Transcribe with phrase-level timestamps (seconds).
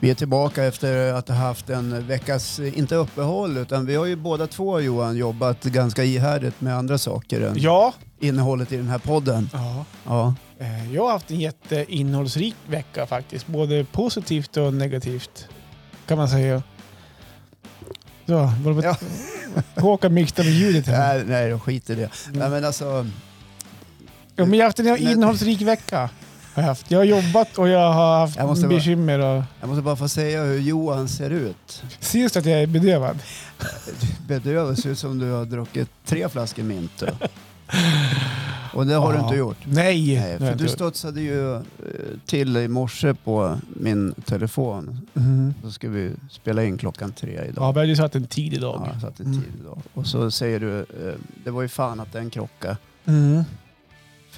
[0.00, 4.16] Vi är tillbaka efter att ha haft en veckas, inte uppehåll, utan vi har ju
[4.16, 8.98] båda två Johan jobbat ganska ihärdigt med andra saker än Ja, innehållet i den här
[8.98, 9.50] podden.
[9.52, 9.84] ja.
[10.06, 13.46] Ja, Eh, jag har haft en jätteinnehållsrik vecka faktiskt.
[13.46, 15.48] Både positivt och negativt.
[16.06, 16.62] Kan man säga.
[18.26, 18.96] Så, var Ja.
[19.82, 21.14] Håkan mixade med ljudet här.
[21.16, 22.10] nej, nej då skit i det.
[22.32, 23.06] Nej, men alltså,
[24.36, 26.10] Ja, men jag har haft en innehållsrik vecka.
[26.58, 26.90] Har jag, haft.
[26.90, 29.18] jag har jobbat och jag har haft Jag måste bara- bekymmer.
[29.18, 29.42] Och...
[29.60, 31.82] jag måste bara få säga hur Johan ser ut.
[32.00, 33.18] Syns det att jag är bedövad?
[34.28, 37.02] Bedövad, ser ut som du har druckit tre flaskor mint.
[38.74, 39.24] Och det har du Ja.
[39.24, 39.56] inte gjort.
[39.64, 40.14] Nej.
[40.20, 41.60] Nej, för du studsade ju eh,
[42.26, 45.00] till i morse på min telefon.
[45.14, 45.54] Mhm.
[45.62, 47.72] Då ska vi spela in klockan tre Ja, idag.
[47.72, 48.82] vi hade ju satt en tid idag.
[48.86, 49.34] Ja, jag satte Mm.
[49.42, 49.82] tid idag.
[49.94, 51.14] Och så säger du, eh,
[51.44, 52.76] det var ju fan att den krockade.
[53.04, 53.44] Mm.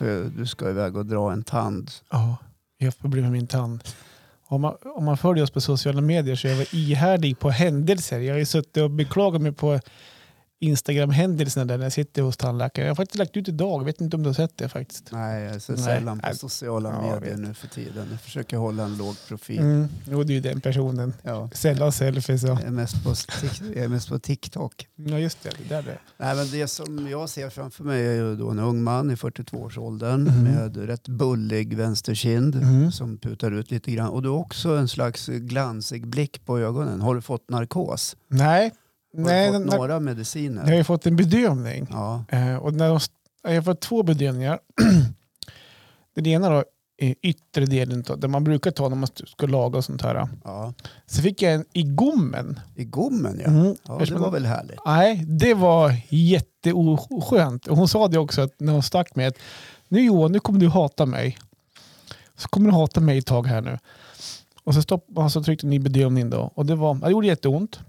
[0.00, 1.90] För du ska iväg och dra en tand.
[2.10, 2.36] Ja,
[2.78, 3.84] jag har problem med min tand.
[4.46, 8.20] Om man, om man följer oss på sociala medier så är jag ihärdig på händelser.
[8.20, 9.80] Jag har ju suttit och beklagat mig på
[10.60, 12.86] Instagram-händelserna där när jag sitter hos tandläkaren.
[12.86, 15.08] Jag har faktiskt lagt ut idag, jag vet inte om du har sett det faktiskt.
[15.12, 15.78] Nej, jag Nej.
[15.78, 16.36] sällan på Nej.
[16.36, 18.08] sociala Ja, medier nu för tiden.
[18.10, 19.58] Jag försöker hålla en låg profil.
[19.58, 19.88] Mm.
[20.10, 21.12] Jo, det är ju den personen.
[21.22, 21.50] Ja.
[21.54, 22.42] Sällan selfies.
[22.42, 22.48] Ja.
[22.48, 23.14] Jag är, mest på,
[23.74, 24.86] jag är mest på TikTok.
[24.96, 25.50] ja, just det.
[25.58, 25.98] Det där det.
[26.16, 29.14] Nej, men det som jag ser framför mig är ju då en ung man i
[29.16, 30.42] 42-årsåldern Mhm.
[30.44, 32.92] med rätt bullig vänsterkind Mhm.
[32.92, 34.08] som putar ut lite grann.
[34.08, 37.00] Och du har också en slags glansig blick på ögonen.
[37.00, 38.16] Har du fått narkos?
[38.28, 38.72] Nej,
[39.16, 40.72] Har Nej, du den- fått några jag har mediciner?
[40.72, 41.86] ju fått en bedömning.
[41.90, 43.00] Ja, Eh, och när de,
[43.42, 44.58] jag har fått två bedömningar.
[46.14, 46.64] Den ena då
[47.22, 50.28] yttre delen där man brukar ta när man ska laga och sånt här.
[50.44, 50.74] ja.
[51.06, 52.60] Så fick jag en i gommen.
[52.76, 53.50] I gommen ja.
[53.50, 53.74] Mm.
[53.86, 54.78] ja det var väl härligt.
[54.86, 57.66] Nej, det var jätteoskönt.
[57.66, 59.34] Och Hon sa det också att när hon stack mig att
[59.88, 61.38] nu Johan, nu kommer du hata mig.
[62.36, 63.78] Så kommer du hata mig ett tag här nu.
[64.64, 66.52] Och så, stopp, och så tryckte ni bedömning då.
[66.54, 67.80] Och det, var, det gjorde jätteont.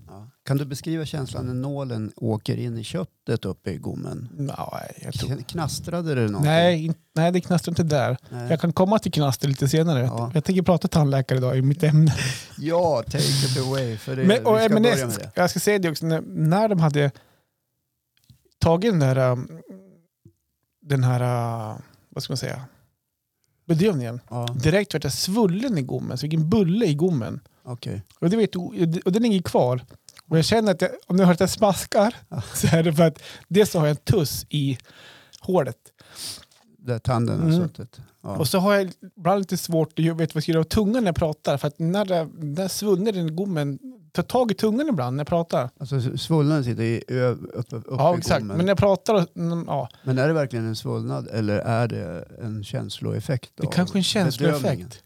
[0.44, 4.30] Kan du beskriva känslan när nålen åker in i köttet uppe i gommen?
[4.38, 5.38] Nej, jag tror...
[5.42, 6.52] Knastrade det någonting?
[6.52, 8.18] Nej, nej, det knastrar inte där.
[8.30, 8.50] Nej.
[8.50, 10.00] Jag kan komma till knaster lite senare.
[10.00, 10.32] Ja.
[10.34, 12.16] Jag tänker prata tandläkare idag i mitt ämne.
[12.58, 13.98] Ja, take it away.
[13.98, 15.32] För det, Men, och, vi ska men börja jag, med det.
[15.36, 17.12] jag ska säga det också, när, när de hade
[18.60, 19.48] tagit den där, um,
[20.82, 21.22] den här,
[21.72, 21.78] uh,
[22.10, 22.62] vad ska man säga,
[23.66, 24.22] bedövningen.
[24.30, 27.40] Ja, Direkt vart jag svullen i gommen, så vilken bulle i gommen.
[27.64, 28.04] okej.
[28.20, 28.56] Och, det vet,
[29.06, 29.86] och den ligger kvar.
[30.32, 32.16] Och jag känner att jag, om ni hör att jag smaskar
[32.56, 34.78] så är det för att dels så har jag en tuss i
[35.40, 35.78] hålet.
[36.78, 37.68] Där tanden har Mm.
[37.68, 38.00] suttit.
[38.24, 38.38] Ja.
[38.38, 41.04] Och så har jag ibland lite svårt att veta vad jag ska göra av tungan
[41.04, 41.58] när jag pratar.
[41.58, 43.80] För att när den svullnar den gommen,
[44.12, 45.70] tar tag i tungan ibland när jag pratar.
[45.80, 47.02] Alltså svullnaden sitter i,
[47.54, 48.40] uppe, uppe Ja, i exakt.
[48.42, 48.58] gommen.
[48.58, 49.90] Men när jag pratar, mm, ja.
[50.04, 53.52] Men är det verkligen en svullnad eller är det en känsloeffekt?
[53.56, 55.04] Det är kanske en känsloeffekt.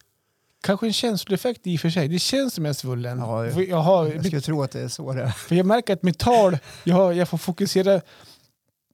[0.66, 2.08] Kanske en känsloeffekt i och för sig.
[2.08, 3.20] Det känns som jag är svullen.
[3.20, 5.94] Ja, jag- jag har, Jag skulle tro att det är så det för jag märker
[5.94, 8.02] att mitt tal, jag, jag får fokusera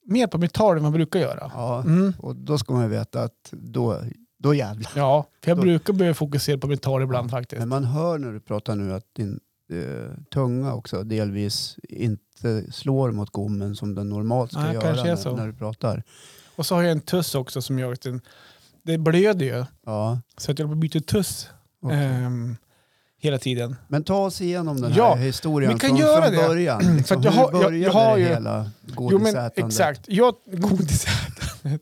[0.05, 1.51] mer på mitt tal än jag brukar göra.
[1.55, 2.13] Ja, Mm.
[2.19, 4.01] och då ska man veta att då,
[4.39, 4.91] då jävlar.
[4.95, 7.59] Ja, för jag Då- brukar behöva fokusera på mitt tal ibland faktiskt.
[7.59, 9.39] Men man hör när du pratar nu att din
[9.73, 9.77] eh,
[10.33, 15.47] tunga också delvis inte slår mot gommen som den normalt ska Nej, göra när, när
[15.47, 16.03] du pratar.
[16.55, 18.21] Och så har jag en tuss också som gör att den,
[18.83, 19.65] det blöder ju.
[19.85, 21.49] Ja, Så att jag byta tuss
[21.81, 21.97] okej.
[21.97, 22.57] ehm,
[23.21, 23.75] hela tiden.
[23.87, 26.47] Men ta oss igenom den här Ja, historien vi kan från, göra från det.
[26.47, 26.81] början.
[26.85, 29.57] För Liksom, jag hur har- jag- började jag har det ju- hela Jo men godisätandet?
[29.65, 30.01] exakt.
[30.07, 31.41] Jag, godisätandet.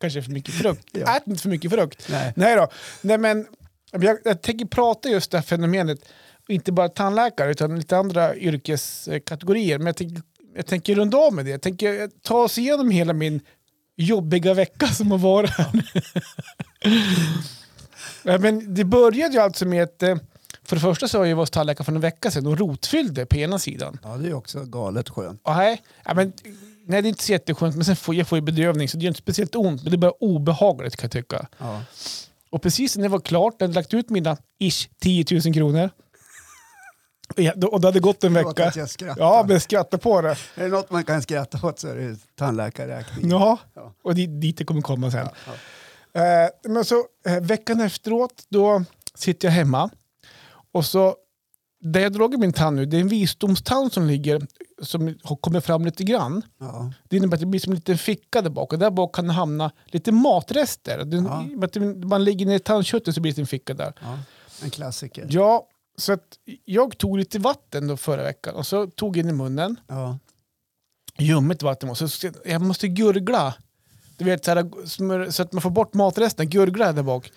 [0.00, 0.88] Kanske för mycket frukt.
[0.92, 1.16] Ja.
[1.16, 2.06] Ät inte för mycket frukt.
[2.10, 2.32] Nej.
[2.36, 2.68] Nej då.
[3.02, 3.46] Nej, men
[3.92, 5.98] jag, jag tänker prata just det här fenomenet.
[6.48, 9.78] Inte bara tandläkare utan lite andra yrkeskategorier.
[9.78, 10.22] Men jag tänker,
[10.56, 11.50] jag tänker runda av med det.
[11.50, 13.40] Jag tänker ta oss igenom hela min
[13.96, 15.70] jobbiga vecka som har varit här.
[18.22, 20.16] Ja, men det började ju alltså med att eh,
[20.64, 23.36] för det första så har jag hos tandläkaren för en vecka sedan och rotfyllde på
[23.36, 23.98] ena sidan.
[24.02, 25.40] Ja, det är också galet skönt.
[25.44, 26.32] Och nej, ja, men,
[26.86, 29.04] nej, det är inte så jätteskönt, men sen får jag får ju bedövning så det
[29.04, 31.46] gör inte speciellt ont, men det är bara obehagligt kan jag tycka.
[31.58, 31.82] Ja.
[32.50, 35.90] Och precis när det var klart, jag hade lagt ut mina ish 10 000 kronor.
[37.72, 38.68] Och det hade gått en vecka.
[38.68, 39.22] att jag skrattar.
[39.22, 40.28] Ja, men skratta på det.
[40.30, 43.30] Är det något man kan skratta åt så är det tandläkarräkning.
[43.30, 43.92] Ja, Ja.
[44.02, 45.28] och dit, dit det kommer komma sen.
[45.46, 45.52] Ja,
[46.14, 48.84] Eh, men så eh, veckan efteråt, då
[49.14, 49.90] sitter jag hemma.
[50.72, 51.16] Och så,
[51.80, 54.46] där jag dragit min tand nu, det är en visdomstand som ligger,
[54.82, 56.42] som har kommit fram lite grann.
[56.60, 56.92] ja.
[57.08, 59.26] Det innebär att det blir som en liten ficka där bak och där bak kan
[59.26, 60.98] det hamna lite matrester.
[60.98, 61.44] Ja.
[61.72, 63.92] det- Man lägger ner tandköttet så blir det en ficka där.
[64.02, 64.18] ja.
[64.62, 65.26] En klassiker.
[65.30, 65.66] Ja,
[65.98, 69.76] så att jag tog lite vatten då förra veckan och så tog in i munnen.
[69.86, 70.18] Ja.
[71.18, 71.90] Ljummet vatten.
[71.90, 73.54] Och så jag måste gurgla.
[74.20, 76.48] Du vet, så, här, smör, så att man får bort matresten.
[76.48, 77.32] Gurgla där bak.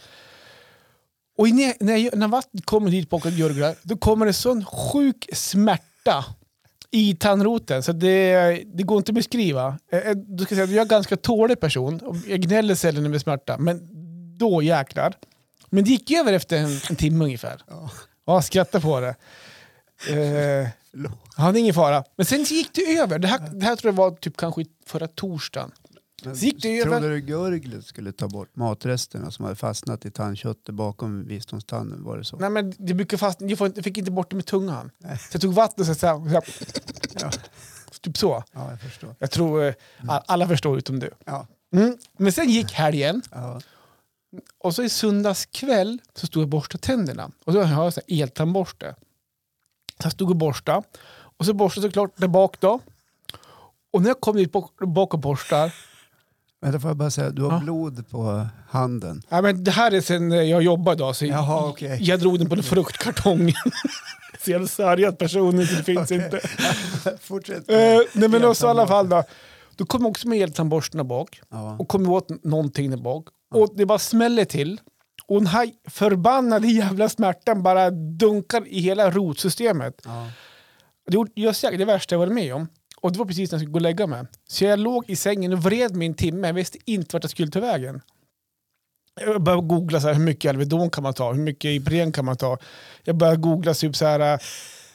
[1.37, 5.29] Och när, när, när vattnet kommer dit bak och gurglar, då kommer det sån sjuk
[5.33, 6.25] smärta
[6.91, 9.77] i tandroten så det, det går inte att beskriva.
[9.91, 12.75] Eh, eh, Du ska säga, att jag är en ganska tålig person och jag gnäller
[12.75, 13.87] sällan med smärta, men
[14.37, 15.13] då jäklar.
[15.69, 17.61] Men det gick över efter en, en timme ungefär.
[17.67, 17.91] Ja.
[18.25, 19.15] Ja, skratta på det.
[20.09, 22.03] Eh, det är ingen fara.
[22.15, 23.19] Men sen gick det över.
[23.19, 25.71] Det här, det här tror jag var typ kanske förra torsdagen.
[26.33, 26.91] Gick det över.
[26.99, 32.03] Trodde du Gurglet skulle ta bort matresterna som hade fastnat i tandköttet bakom visdomstanden?
[32.03, 32.37] Var det så?
[32.37, 34.91] Nej, men det brukar fast, jag, fick inte bort det med tungan.
[35.01, 36.43] Så jag tog vatten och så, här- så här,
[37.19, 37.29] Ja.
[38.01, 38.43] typ så.
[38.51, 39.15] Ja, jag förstår.
[39.19, 39.73] Jag tror eh,
[40.07, 41.09] all- alla förstår utom du.
[41.25, 41.47] Ja.
[41.75, 41.97] Mm.
[42.17, 43.61] Men sen gick helgen Ja.
[44.57, 47.31] och så i söndags kväll så stod jag och borstade tänderna.
[47.45, 48.95] Och då har jag så här eltandborste.
[49.99, 50.83] Så jag stod och borstade.
[51.37, 52.79] Och så borstade jag såklart där bak då.
[53.91, 55.73] Och när jag kom dit bak, bak och borstar
[56.63, 57.59] Vänta, får jag bara säga, du har Ja.
[57.59, 59.21] blod på handen.
[59.29, 61.97] Ja, men det här är sen jag jobbade idag, så Jaha, okej.
[62.01, 63.53] jag drog den på en fruktkartong.
[64.45, 66.17] så jävla sargad person, så det finns Okej.
[66.25, 66.41] inte.
[67.21, 67.69] Fortsätt.
[67.71, 67.77] Eh,
[68.13, 69.23] nej men också i alla fall då.
[69.75, 71.75] Då kom jag också med eltandborsten bak Ja.
[71.79, 73.27] och kom åt någonting där bak.
[73.53, 74.79] Och det bara smäller till.
[75.27, 79.93] Och den här förbannade jävla smärtan bara dunkar i hela rotsystemet.
[80.05, 80.27] Ja.
[81.07, 82.67] Det jag det värsta jag varit med om.
[83.03, 84.23] Och det var precis när jag skulle gå och lägga mig.
[84.47, 86.47] Så jag låg i sängen och vred mig en timme.
[86.47, 88.01] Jag visste inte vart jag skulle ta vägen.
[89.21, 92.25] Jag började googla så här, hur mycket Alvedon kan man ta, hur mycket Ipren kan
[92.25, 92.57] man ta.
[93.03, 94.39] Jag började googla typ så här,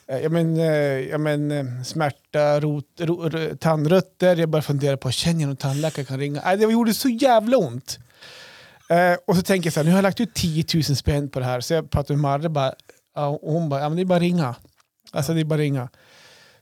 [0.07, 0.65] eh, jag men, eh,
[1.09, 3.29] jag men, eh, smärta, rot, ro,
[3.59, 4.35] tandrötter.
[4.35, 6.55] Jag började fundera på, känner jag någon tandläkare jag kan ringa?
[6.55, 7.99] Det gjorde så jävla ont.
[9.27, 11.39] Och så tänker jag så här, nu har jag lagt ut 10 000 spänn på
[11.39, 11.61] det här.
[11.61, 12.73] Så jag pratade med Marre bara,
[13.15, 14.55] och hon bara, ja men det är bara att ringa.
[15.11, 15.89] Alltså det är bara att ringa.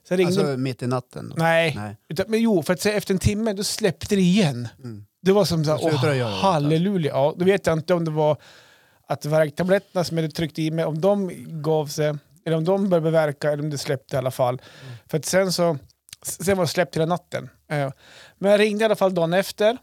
[0.08, 1.30] Så jag ringde, Alltså mitt i natten?
[1.30, 1.36] Då.
[1.38, 1.98] nej, Nej.
[2.10, 4.68] Utan, men jo, för att se, efter en timme då släppte det igen.
[4.84, 5.06] Mm.
[5.22, 5.80] Det var som så här,
[6.24, 7.12] åh, halleluja.
[7.12, 8.38] Ja, då vet jag inte om det var
[9.08, 11.32] att värktabletterna som jag hade tryckt i mig, om de
[11.62, 12.16] gav sig,
[12.46, 14.54] eller om de började verka, eller om det släppte i alla fall.
[14.84, 14.96] Mm.
[15.08, 15.78] För att sen så,
[16.22, 17.50] sen var det släppt hela natten.
[17.72, 17.92] Eh,
[18.38, 19.78] Men jag ringde i alla fall dagen efter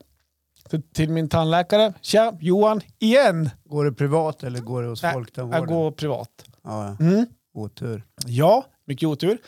[0.95, 1.93] till- min tandläkare.
[2.01, 3.51] Tja, Johan, igen!
[3.65, 5.61] Går det privat eller går det hos Nej, Folktandvården?
[5.61, 6.29] Jag går privat.
[6.65, 7.07] Ja, ja.
[7.07, 7.27] Mm.
[7.55, 8.05] otur.
[8.27, 9.39] Ja, mycket otur.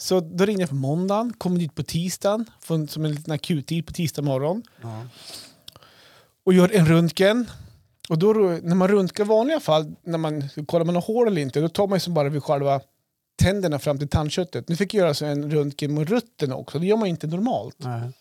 [0.00, 3.86] Så då ringde jag på måndagen, kom dit på tisdagen, får- som en liten akuttid
[3.86, 4.62] på tisdag morgon.
[4.82, 5.06] Ja.
[6.44, 7.50] och gör en röntgen.
[8.08, 8.32] Och då,
[8.62, 11.60] när man röntgar i vanliga fall, när man kollar om man har hål eller inte,
[11.60, 12.80] då tar man ju bara vid själva
[13.42, 14.68] tänderna fram till tandköttet.
[14.68, 17.76] Nu fick jag göra en röntgen med rötterna också, det gör man inte normalt.
[17.78, 18.12] Nej.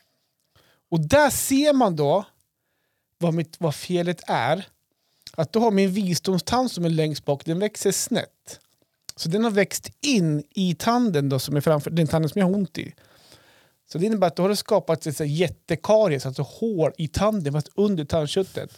[0.91, 2.25] Och där ser man då
[3.17, 4.67] vad, mitt, vad felet är.
[5.35, 8.59] Att då har min visdomstand som är längst bak, den växer snett.
[9.19, 12.47] Så den har växt in i tanden då, som är framför, den tanden som jag
[12.47, 12.93] har ont i.
[13.91, 17.07] Så det innebär att då har det skapats ett så här jättekaries, alltså hål i
[17.07, 18.77] tanden fast under tandköttet.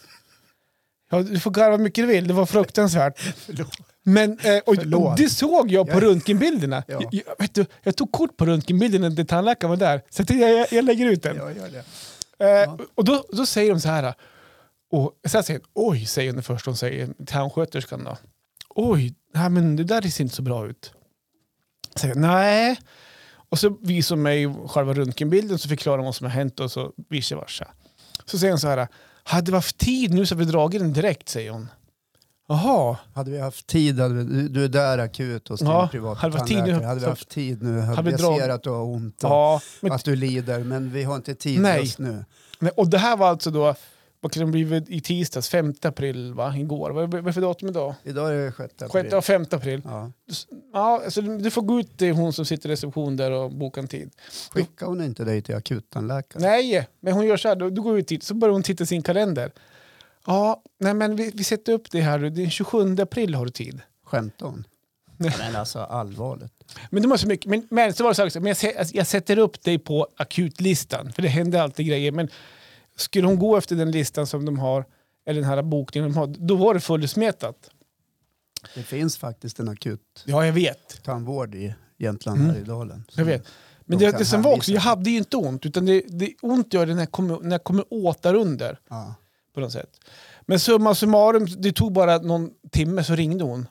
[1.12, 3.22] Ja, du får garva hur mycket du vill, det var fruktansvärt.
[4.04, 5.18] Men, eh, och, Förlåt.
[5.18, 6.84] det såg jag på Jag- röntgenbilderna.
[6.88, 7.02] Ja.
[7.12, 10.68] Jag, vet du, jag tog kort på röntgenbilderna när tandläkaren var där, så jag, jag,
[10.72, 11.36] jag lägger ut den.
[11.38, 11.70] Jag gör
[12.38, 12.64] det.
[12.64, 14.14] Eh, Och då, då säger de så här.
[14.92, 18.18] Och sen säger hon, oj, säger hon det första hon säger, tandsköterskan då.
[18.76, 20.94] Oj, nej, men det där ser inte så bra ut.
[21.96, 22.80] Säger, jag, nej.
[23.50, 26.72] Och så visar hon mig själva röntgenbilden så förklarar hon vad som har hänt och
[26.72, 27.68] så vice versa.
[28.26, 28.88] Så säger hon så här,
[29.24, 31.68] hade vi haft tid nu så hade vi dragit den direkt, säger hon.
[32.48, 36.22] Jaha, Hade vi haft tid, hade vi, du- är där akut hos din Ja, privata
[36.22, 36.74] hade tid nu.
[36.74, 39.24] Hade vi så- haft tid nu, hade Hade vi drag- ser att du har ont
[39.24, 39.62] och ja.
[39.82, 41.80] Men, att du lider, men vi har inte tid Nej.
[41.82, 42.26] just nu.
[42.60, 43.76] nej, och det här var alltså då,
[44.22, 46.92] vad kan det bli i tisdags, 5 april va, igår.
[46.92, 47.96] Vad är det för datum idag?
[48.04, 49.04] Idag är det 6 april.
[49.04, 49.82] 6 och 5 april.
[49.86, 50.12] Ja.
[50.74, 53.80] Ja, alltså, du får gå ut till hon som sitter i reception där och boka
[53.80, 54.12] en tid.
[54.52, 56.42] Skickar hon inte dig till akuttandläkaren?
[56.42, 58.84] Nej, men hon gör så här, du, du går ut dit så börjar hon titta
[58.84, 59.52] i sin kalender.
[60.26, 63.82] Ja, nej men vi, vi sätter upp det här, den 27 april har du tid.
[64.06, 64.64] Skämtar hon?
[65.18, 66.54] Men alltså allvarligt.
[66.90, 68.96] Men, de har så mycket, men, men så var det så här men jag, alltså,
[68.96, 72.12] jag sätter upp dig på akutlistan, för det händer alltid grejer.
[72.12, 72.30] Men
[72.96, 74.86] skulle hon gå efter den listan som de har,
[75.26, 77.70] eller den här bokningen de har, då var det fullsmetat.
[78.76, 81.04] Det finns faktiskt en akut Ja, jag vet.
[81.04, 82.52] tandvård i Jämtland, Mm.
[82.52, 83.04] Härjedalen.
[83.16, 83.48] Jag vet.
[83.82, 86.34] Men De det, det som var också, jag hade ju inte ont, utan det, det
[86.42, 88.80] ont gör det när jag kommer, när jag kommer åt där under.
[88.90, 89.16] Ja.
[89.54, 90.00] på något sätt.
[90.42, 93.68] Men summa summarum, det tog bara någon timme så ringde hon.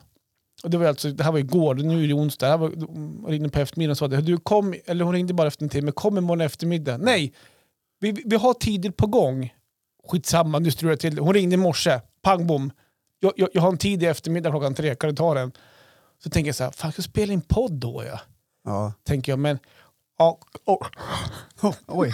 [0.63, 2.45] Och det, var alltså, det här var igår, nu är det onsdag.
[2.45, 4.21] Det här var, hon ringde på eftermiddagen och sa det.
[4.21, 5.91] Du kom, eller hon ringde bara efter en timme.
[5.91, 6.97] Kom imorgon eftermiddag.
[6.97, 7.33] Nej,
[8.01, 9.53] vi, vi har tider på gång.
[10.07, 11.19] Skitsamma, nu strular jag till.
[11.19, 11.99] Hon ringde i morse.
[12.21, 12.71] Pang bom.
[13.19, 14.95] Jag, jag, jag har en tid i eftermiddag klockan tre.
[14.95, 15.51] Kan du ta den?
[16.23, 18.19] Så tänker jag så här, fan jag ska spela in podd då ja.
[18.65, 18.93] ja.
[19.03, 19.59] Tänker jag, men...
[20.17, 20.87] Ja, oh,
[21.87, 22.11] Oj,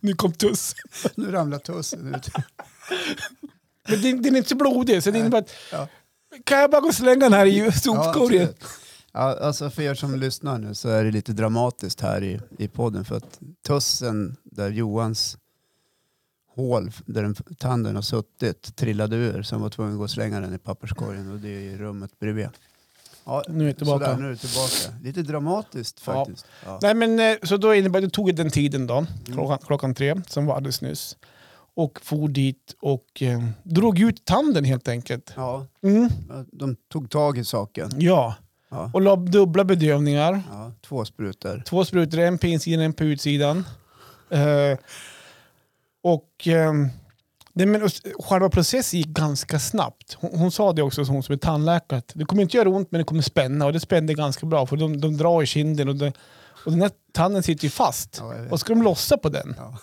[0.00, 0.74] nu kom tuss.
[1.14, 2.28] nu ramlar tussen ut.
[3.88, 5.88] Men den, den är inte så blodig, så det innebär att Ja.
[6.44, 8.48] Kan jag bara gå och slänga den här i sopkorgen?
[8.48, 8.64] absolut.
[9.12, 12.68] Ja, alltså för er som lyssnar nu så är det lite dramatiskt här i, i
[12.68, 15.38] podden för att tussen där Johans
[16.54, 20.10] hål där den, tanden har suttit trillade ur så han var tvungen att gå och
[20.10, 22.48] slänga den i papperskorgen och det är i rummet bredvid.
[23.24, 24.04] Ja, Nu är jag tillbaka.
[24.04, 24.98] Sådär, nu är du tillbaka.
[25.02, 26.12] Lite dramatiskt Ja.
[26.12, 26.46] faktiskt.
[26.64, 26.78] Ja.
[26.82, 30.46] Nej, men, eh, så då innebär det tog den tiden då, klockan, klockan tre, som
[30.46, 31.16] var alldeles nyss.
[31.74, 35.32] Och for dit och eh, drog ut tanden helt enkelt.
[35.36, 36.08] Ja, Mm.
[36.52, 37.90] de tog tag i saken.
[37.98, 38.34] Ja,
[38.72, 38.90] Ja.
[38.94, 40.42] och la dubbla bedövningar.
[40.50, 41.62] Ja, två sprutor.
[41.66, 43.64] Två sprutor, en på insidan en på utsidan.
[44.30, 44.78] Eh,
[46.02, 46.72] och eh,
[47.52, 47.90] men, och
[48.24, 50.16] själva processen gick ganska snabbt.
[50.20, 52.90] Hon, hon sa det också, hon som är tandläkare, att det kommer inte göra ont
[52.90, 55.88] men det kommer spänna och det spände ganska bra för de, de drar i kinden
[55.88, 56.12] och, det,
[56.64, 58.16] och den här tanden sitter ju fast.
[58.20, 59.54] Ja, och ska de lossa på den?
[59.58, 59.78] Ja.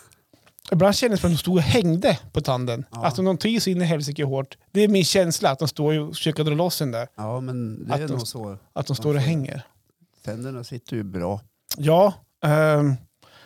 [0.72, 2.84] Ibland kändes det som att de stod och hängde på tanden.
[2.92, 3.04] Ja.
[3.04, 4.58] Alltså de tog så in i helsike hårt.
[4.72, 7.08] Det är min känsla att de står och försöker dra loss den där.
[7.16, 8.58] ja, men det Att är de- nog så.
[8.72, 9.62] Att de står och hänger.
[10.24, 11.40] Tänderna sitter ju bra.
[11.76, 12.96] Ja, ehm, nej,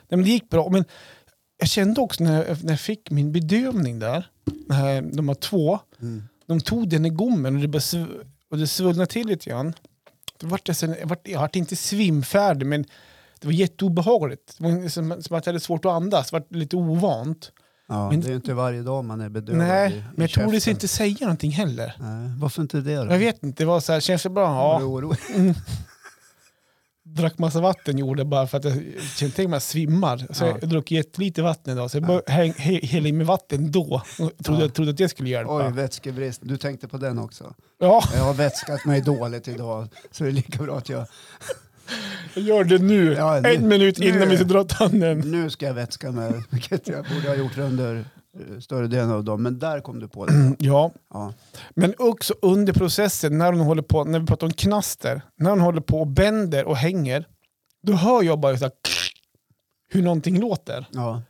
[0.08, 0.68] men det gick bra.
[0.70, 0.84] Men
[1.58, 4.26] jag kände också när jag, när jag fick min bedövning där,
[4.70, 6.22] eh, de var två, Mm.
[6.46, 8.06] de tog den i gommen och det, bara
[8.50, 9.74] och det svullnade till lite grann.
[10.38, 12.84] Då vart jag, sen, jag, vart, jag vart inte svimfärdig men
[13.44, 14.54] det var jätteobehagligt.
[14.58, 17.52] Det var som, som att jag hade svårt att andas, det var lite ovant.
[17.88, 20.20] Ja, Men- det är ju inte varje dag man är bedövad Nej, i, i men
[20.22, 20.70] jag tordes käften.
[20.70, 21.96] inte säga någonting heller.
[22.00, 23.12] Nej, varför inte det då?
[23.12, 24.54] Jag vet inte, det var så här, känns det bra?
[24.54, 24.88] Var du Ja.
[24.90, 25.18] orolig?
[27.06, 28.72] Drack massa vatten gjorde jag bara för att jag
[29.16, 30.26] kände tänk mig att jag svimmar.
[30.30, 30.58] Så Ja.
[30.60, 34.02] jag drack jättelite vatten idag så jag häng, he, hällde i mig vatten då.
[34.20, 34.64] Och trodde, Ja.
[34.66, 35.66] jag trodde att det skulle hjälpa.
[35.66, 36.40] Oj, vätskebrist.
[36.44, 37.54] Du tänkte på den också.
[37.80, 41.06] Ja, Jag har vätskat mig dåligt idag så det är lika bra att jag...
[42.34, 43.12] jag gör det nu.
[43.12, 44.26] Ja, nu- en minut innan nu.
[44.26, 45.18] vi ska dra tanden.
[45.18, 49.24] Nu ska jag vätska mig, vilket jag borde ha gjort under eh, större delen av
[49.24, 49.42] dagen.
[49.42, 50.32] Men där kom du på det.
[50.58, 51.32] Ja, Ja,
[51.74, 55.60] men också under processen när hon håller på, när vi pratar om knaster, när hon
[55.60, 57.26] håller på och bänder och hänger,
[57.82, 58.72] då hör jag bara så här,
[59.92, 60.86] hur någonting låter.
[60.92, 61.22] ja.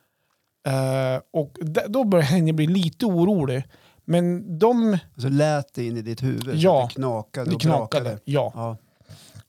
[0.67, 1.57] Eh, och
[1.89, 3.65] då börjar Henja bli lite orolig.
[4.05, 6.55] Men de Så lät det in i ditt huvud?
[6.57, 6.81] Ja.
[6.83, 8.05] Så det knakade det och knakade.
[8.05, 8.21] brakade?
[8.25, 8.53] Ja.
[8.55, 8.77] Ja.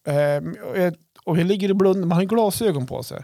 [0.05, 0.43] Eh,
[1.25, 3.23] och jag- ligger och blundar, man har ju glasögon på sig.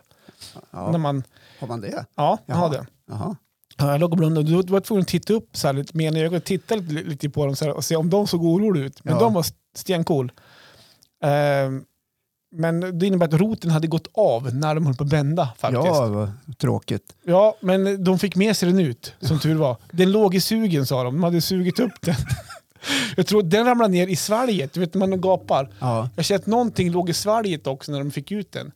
[0.72, 0.98] När ja.
[0.98, 1.24] man,
[1.60, 2.06] Har man det?
[2.16, 2.86] ja, jag har det.
[3.08, 3.36] Jaha.
[3.78, 5.74] Ja, Jag låg och blundade och då var jag tvungen att titta upp så här
[5.74, 8.28] lite med ögonen och titta lite, lite på dem så här, och se om de
[8.28, 9.04] såg oroliga ut.
[9.04, 9.20] Men Ja.
[9.20, 9.46] de var
[9.76, 10.32] stencool.
[11.24, 11.72] Eh,
[12.56, 15.86] men det innebär att roten hade gått av när de höll på att bända faktiskt.
[15.86, 16.08] Ja, Ja.
[16.46, 17.14] vad tråkigt.
[17.62, 19.78] men de fick med sig den ut, som tur var.
[19.92, 22.16] Den låg i sugen sa de, de hade sugit upp den.
[23.16, 25.70] Jag tror den ramlade ner i svalget, du vet när man gapar.
[25.80, 26.10] Ja.
[26.16, 28.72] Jag känner att någonting låg i svalget också när de fick ut den.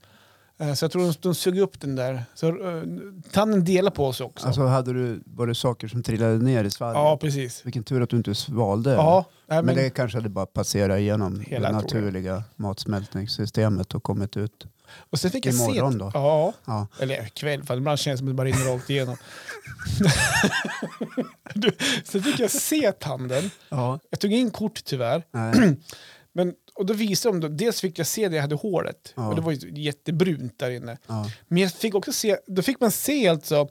[0.58, 2.24] Eh, Så jag tror de, de sög upp den där.
[2.34, 2.84] Så uh,
[3.32, 4.48] tanden delar på sig också.
[4.48, 6.98] Alltså hade du, var det saker som trillade ner i svalget?
[6.98, 7.66] ja, precis.
[7.66, 8.92] Vilken tur att du inte svalde.
[8.94, 14.38] Ja, nej, men, men, det kanske hade bara passerat igenom det naturliga matsmältningssystemet och kommit
[14.38, 14.68] ut.
[14.98, 16.00] Och sen fick jag imorgon se...
[16.00, 16.12] då?
[16.14, 16.88] Ja, Ja.
[17.00, 19.18] eller kväll, för ibland känns det som att det bara rinner rakt igenom.
[21.54, 21.72] du,
[22.04, 23.52] sen fick jag se tanden.
[23.70, 24.00] Ja.
[24.10, 25.24] Jag tog in kort tyvärr.
[25.32, 25.76] Nej.
[26.34, 29.14] Men, och då visade de, dels fick jag se där jag hade hålet.
[29.16, 29.28] Ja.
[29.28, 30.98] Och det var jättebrunt där inne.
[31.08, 31.30] Ja.
[31.48, 33.68] Men jag fick också se, då fick man se alltså,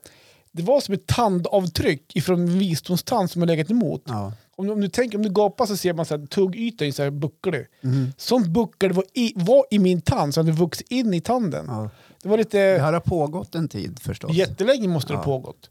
[0.53, 4.03] det var som ett tandavtryck ifrån en visdomstand som har legat emot.
[4.07, 4.33] Ja.
[4.57, 7.03] Om, du- om du tänker, om du gapar så ser man så här, tuggytan så
[7.03, 7.67] här bucklig.
[7.81, 8.13] Mhm.
[8.17, 11.65] Sånt buckel var i, var i min tand så hade vuxit in i tanden.
[11.69, 11.91] Ja.
[12.23, 14.33] Det var Det lite här har pågått en tid förstås.
[14.37, 15.71] jättelänge måste det ha pågått.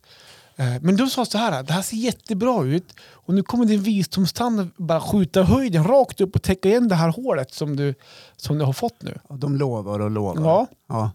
[0.55, 3.81] Eh, Men de sa så här, det här ser jättebra ut och nu kommer din
[3.81, 7.93] visdomstand bara skjuta höjden rakt upp och täcka igen det här hålet som du,
[8.35, 9.19] som du har fått nu.
[9.29, 10.43] Ja, De lovar och lovar.
[10.43, 10.67] Ja.
[10.89, 11.11] Ja.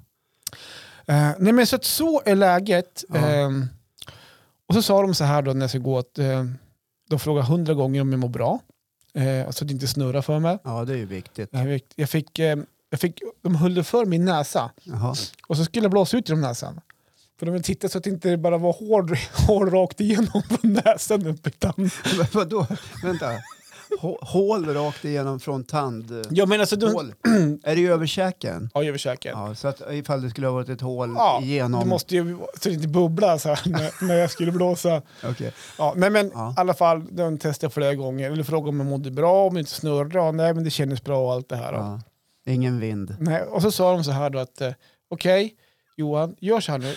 [1.06, 3.04] Eh, nej men så att så är läget.
[3.08, 3.16] Ja.
[3.18, 3.66] Ehm,
[4.68, 6.44] och så sa de så här då när jag ska gå att eh,
[7.09, 8.61] de frågar hundra gånger om jag mår bra.
[9.15, 10.59] Eh, så att det inte snurrar för mig.
[10.65, 11.49] ja, det är ju viktigt.
[11.53, 12.59] Jag fick, jag fick, eh,
[12.91, 15.15] jag fick, de höll för min näsa Jaha.
[15.49, 16.81] och så skulle jag blåsa ut genom näsan.
[17.38, 20.73] För de ville titta så att det inte bara var hår, hår rakt igenom från
[20.85, 21.47] näsan upp.
[21.77, 21.91] Men
[22.33, 22.67] Vadå?
[23.03, 23.27] Vänta.
[24.00, 26.26] Hå- Hål rakt igenom från tand...
[26.30, 27.14] Ja men alltså, de, Hål.
[27.62, 28.71] Är det i överkäken?
[28.75, 29.33] ja, över käken.
[29.38, 31.80] Ja, så att ifall det skulle ha varit ett hål Ja, igenom...
[31.80, 35.02] det måste ju, så det inte bubblar så här när, när jag skulle blåsa.
[35.25, 35.52] Okej.
[35.78, 36.50] Ja, nej men Ja.
[36.50, 38.30] i alla fall, de testade flera gånger.
[38.30, 40.33] Eller frågade om jag mådde bra, om det inte snurrade.
[40.33, 41.73] Nej, men det kändes bra och allt det här.
[41.73, 42.00] Ja.
[42.47, 43.16] Ingen vind.
[43.21, 44.73] Nej, och så sa de så här då att, eh,
[45.11, 45.54] okej
[45.97, 46.95] Johan, gör så här nu.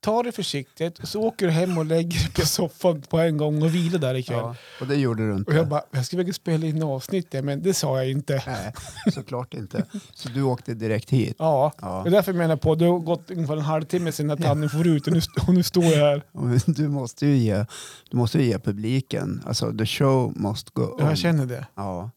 [0.00, 3.62] Ta det försiktigt, så åker du hem och lägger dig på soffan på en gång
[3.62, 4.38] och vilar där ikväll.
[4.38, 5.50] Ja, och det gjorde du inte.
[5.50, 8.42] Och jag bara, jag skulle vilja spela in avsnittet, men det sa jag inte.
[8.46, 8.72] Nej,
[9.14, 9.84] såklart inte.
[10.14, 11.36] Så du åkte direkt hit?
[11.38, 12.00] Ja, Ja.
[12.04, 14.70] det är därför jag menar på, det har gått ungefär en halvtimme sedan att tanden
[14.70, 16.22] får ut och nu, och nu står jag här.
[16.66, 17.64] Du måste ju ge,
[18.10, 21.06] du måste ju ge publiken, alltså the show must go on.
[21.08, 21.66] Jag känner det.
[21.74, 22.10] Ja.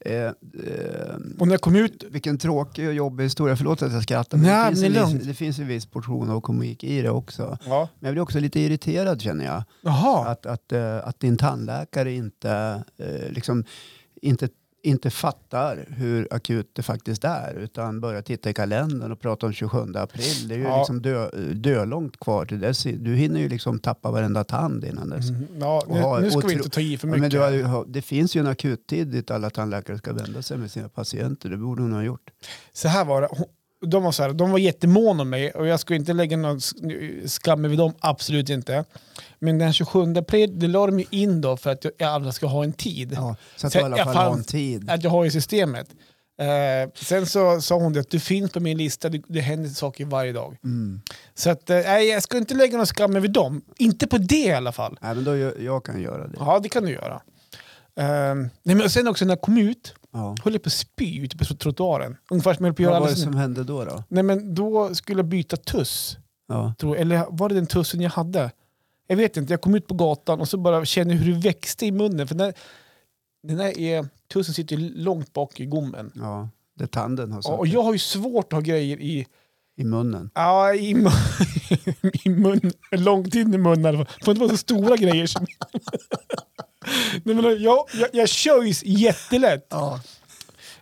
[0.00, 0.32] Eh, eh,
[1.38, 3.56] Och när jag kom ut, vilken tråkig och jobbig historia.
[3.56, 4.38] Förlåt att jag skrattar.
[4.38, 7.02] Men Nej, det, finns men en viss, det finns en viss portion av komik i
[7.02, 7.58] det också.
[7.66, 7.88] ja.
[8.00, 9.62] Men jag blir också lite irriterad känner jag.
[9.82, 13.64] jaha, Att, att, eh, att din tandläkare inte, eh, liksom,
[14.22, 14.48] inte,
[14.84, 17.54] inte fattar hur akut det faktiskt är.
[17.54, 20.48] Utan börjar titta i kalendern och prata om 27 april.
[20.48, 20.78] Det är ju Ja.
[20.78, 22.82] liksom dö, dölångt kvar till dess.
[22.82, 25.28] Du hinner ju liksom tappa varenda tand innan dess.
[25.30, 27.20] Mm, ja, Och ha nu, nu ska vi inte ta i för Ja, mycket.
[27.40, 30.70] men du har, det finns ju en akuttid dit alla tandläkare ska vända sig med
[30.70, 31.48] sina patienter.
[31.50, 32.30] Det borde hon ha gjort.
[32.72, 33.28] Så här var det.
[33.86, 36.58] De var, så här, de var jättemåna om mig och jag skulle inte lägga någon
[36.58, 38.84] sk- skam över dem, absolut inte.
[39.38, 42.46] Men den 27 april, det la de ju in då för att jag alla ska
[42.46, 43.12] ha en tid.
[43.16, 44.90] Ja, så att du i alla jag fall har en tid.
[44.90, 45.86] Att jag har i systemet.
[46.40, 49.70] Eh, sen så sa hon det att du finns på min lista, det, det händer
[49.70, 50.56] saker varje dag.
[50.64, 51.00] Mm.
[51.34, 53.62] Så att, eh, jag ska inte lägga någon skam över dem.
[53.78, 54.98] Inte på det i alla fall.
[55.02, 56.34] Nej, men då gör, jag kan göra det.
[56.38, 57.22] Ja, det kan du göra.
[58.00, 60.34] Eh, nej, men sen också när jag kom ut, Ja.
[60.44, 62.16] höll jag på att spy ute på trottoaren.
[62.30, 63.84] Ungefär som jag höll på att Vad göra var det som hände då?
[63.84, 64.04] då?
[64.08, 66.18] Nej, men då skulle jag byta tuss.
[66.48, 66.74] Ja.
[66.78, 68.50] Tror, eller var det den tussen jag hade?
[69.06, 71.86] Jag vet inte, jag kom ut på gatan och så bara kände hur det växte
[71.86, 72.28] i munnen.
[72.28, 72.54] För den, där-
[73.42, 76.12] den där är, tussen sitter långt bak i gommen.
[76.14, 79.26] ja, där tanden har suttit och jag har ju svårt att ha grejer i,
[79.76, 80.30] i munnen.
[80.34, 81.12] ja, i, mun,
[82.24, 83.98] i mun, långt in i munnen.
[83.98, 85.26] Det får inte vara så stora grejer.
[85.26, 85.46] Som,
[87.24, 87.60] Nej, men jag,
[87.94, 89.66] jag, jag köjs jättelätt.
[89.70, 90.00] Ja.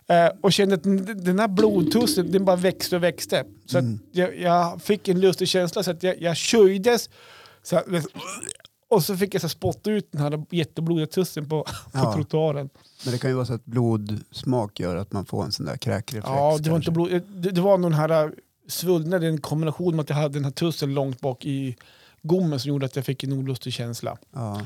[0.07, 0.83] Eh, och kände att
[1.25, 3.45] den här blodtussen den bara växte och växte.
[3.65, 3.99] Så Mm.
[4.11, 7.09] jag, jag fick en lustig känsla så att jag, jag köjdes.
[7.63, 7.85] Så att,
[8.89, 12.13] och så fick jag så spotta ut den här jätteblodiga tussen på, på Ja.
[12.13, 12.69] trottoaren.
[13.03, 15.77] Men det kan ju vara så att blodsmak gör att man får en sån där
[15.77, 16.27] kräkreflex.
[16.27, 18.29] Ja, det var, inte blod, det, det var nog den här äh,
[18.67, 21.75] svullnaden, en kombination med att jag hade den här tussen långt bak i
[22.21, 24.17] gommen som gjorde att jag fick en olustig känsla.
[24.33, 24.61] Ja.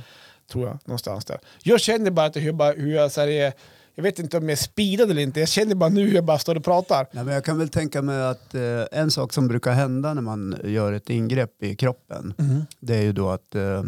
[0.52, 1.40] Tror jag, någonstans där.
[1.64, 3.54] Jag känner bara att hur, bara, hur jag så här, är,
[3.96, 6.26] jag vet inte om jag är speedad eller inte, jag känner bara nu hur jag
[6.26, 7.08] bara står och pratar.
[7.12, 10.22] Nej, men jag kan väl tänka mig att eh, en sak som brukar hända när
[10.22, 12.34] man gör ett ingrepp i kroppen,
[12.80, 13.84] det är ju då att eh,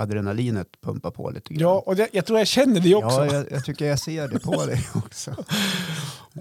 [0.00, 1.60] adrenalinet pumpar på lite grann.
[1.60, 3.26] Ja, och det, jag tror jag känner det också.
[3.26, 5.30] Ja, jag, jag tycker jag ser det på dig också.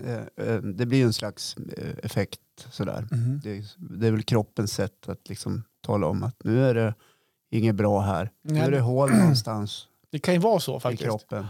[0.05, 2.39] Eh, eh, det blir en slags eh, effekt
[2.71, 3.08] sådär.
[3.12, 3.41] Mhm.
[3.43, 6.93] Det, det är väl kroppens sätt att liksom tala om att nu är det
[7.49, 8.31] inget bra här.
[8.41, 8.62] Nu Nej.
[8.62, 11.03] är det hål någonstans Det kan ju vara så i faktiskt.
[11.03, 11.47] kroppen.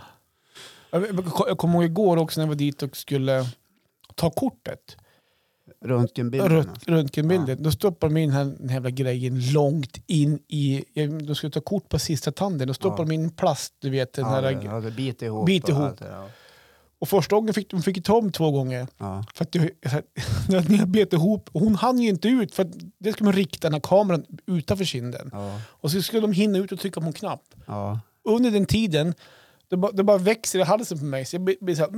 [0.92, 1.06] Jag,
[1.48, 3.46] jag kommer ihåg igår också när jag var dit och skulle
[4.16, 4.98] ta kortet.
[5.86, 6.56] Röntgenbilderna.
[6.56, 7.64] Rönt- Röntgenbilden.
[7.64, 10.84] Då stoppar de in den här, den här jävla grejen långt in i...
[10.94, 12.68] jag- De skulle ta kort på sista tanden.
[12.68, 13.06] Då stoppar Ja.
[13.08, 14.14] de in plast, du vet.
[14.14, 15.46] Den Ja, här, det, ja, det biter ihop.
[15.46, 15.90] Biter och ihop.
[15.90, 16.28] allt det, Ja.
[17.00, 18.88] Och första gången fick de fick ta om två gånger.
[18.98, 19.24] Ja.
[19.34, 19.64] För att jag,
[20.50, 23.68] när jag bet ihop, hon hann ju inte ut för att det ska man rikta
[23.68, 25.30] den här kameran utanför kinden.
[25.34, 25.62] Ja.
[25.68, 27.44] Och så skulle de hinna ut och trycka på en knapp.
[27.66, 28.00] Ja.
[28.24, 29.14] Under den tiden,
[29.70, 31.26] det bara, det bara växer i halsen på mig.
[31.26, 31.92] Så jag blir, blir så här,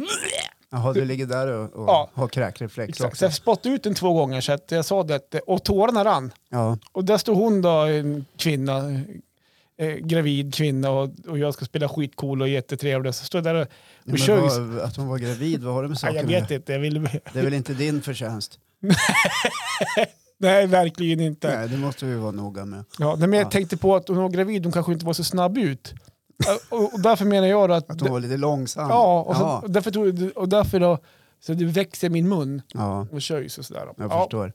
[0.73, 2.09] Jaha, du ligger där och, och Ja.
[2.13, 3.01] har kräkreflex exakt.
[3.01, 3.25] Så också.
[3.25, 6.31] jag spottade ut den två gånger så att jag sa det, och tårarna rann.
[6.49, 6.77] Ja.
[6.91, 9.01] Och där står hon då, en kvinna,
[9.81, 13.15] eh, gravid kvinna och, och jag ska spela skitcool och jättetrevlig.
[13.15, 13.61] Så står jag där
[14.05, 14.59] och, och kör.
[14.59, 16.71] vad, att hon var gravid, vad har det med Ja, saken jag att vet inte,
[16.73, 17.03] jag vill...
[17.33, 18.59] Det är väl inte din förtjänst?
[20.37, 21.55] Nej, verkligen inte.
[21.57, 22.83] Nej, det måste vi vara noga med.
[22.99, 23.49] Ja, men jag Ja.
[23.49, 25.93] tänkte på att hon var gravid, hon kanske inte var så snabb ut.
[26.69, 27.89] Och, och därför menar jag att...
[27.89, 28.89] Att hon var lite långsam?
[28.89, 30.97] ja, och, så, och därför, och därför då,
[31.39, 33.87] så det växer min mun ja och köjs och sådär.
[33.97, 34.19] jag Ja.
[34.23, 34.53] förstår.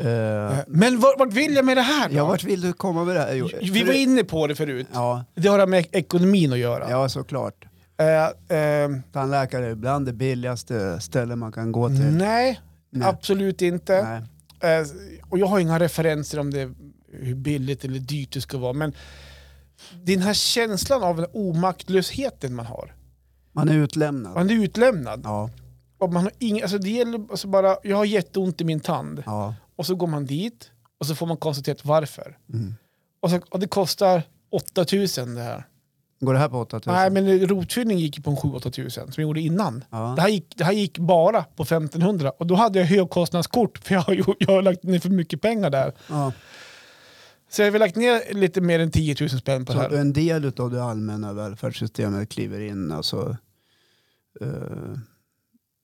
[0.00, 2.14] Eh, Eh, Men vart, vart vill jag med det här då?
[2.16, 3.34] ja, vart vill du komma med det här?
[3.34, 4.86] Jo, Vi var inne på det förut.
[4.92, 6.90] Ja, Det har med ekonomin att göra.
[6.90, 7.64] ja, såklart.
[7.98, 12.00] Eh, eh, Tandläkare är bland det billigaste stället man kan gå till.
[12.16, 12.60] nej,
[12.90, 13.08] Nej.
[13.08, 14.02] absolut inte.
[14.62, 14.84] Nej.
[15.30, 16.70] Och jag har inga referenser om det,
[17.12, 18.72] hur billigt eller dyrt det ska vara.
[18.72, 18.92] Men
[20.02, 22.94] den här känslan av den omaktlösheten man har.
[23.52, 24.34] Man är utlämnad.
[24.34, 25.20] Man är utlämnad.
[25.24, 25.50] Ja,
[25.98, 29.22] Och man har ing, alltså det gäller alltså bara, jag har jätteont i min tand.
[29.26, 29.54] ja.
[29.80, 32.38] Och så går man dit och så får man konstaterat varför.
[32.52, 32.74] Mm.
[33.20, 35.64] Och, så, och det kostar 8000 det här.
[36.20, 36.92] Går det här på 8000?
[36.92, 39.84] Nej men rotfyllning gick ju på en 7-8 tusen som jag gjorde innan.
[39.90, 40.12] Ja.
[40.16, 43.94] Det, här gick, det här gick bara på 1500 och då hade jag högkostnadskort för
[43.94, 45.92] jag har, jag har lagt ner för mycket pengar där.
[46.08, 46.32] Ja.
[47.50, 50.00] Så jag har lagt ner lite mer än 10 000 spänn på det Så här.
[50.00, 53.36] en del av det allmänna välfärdssystemet kliver in alltså,
[54.40, 54.48] eh,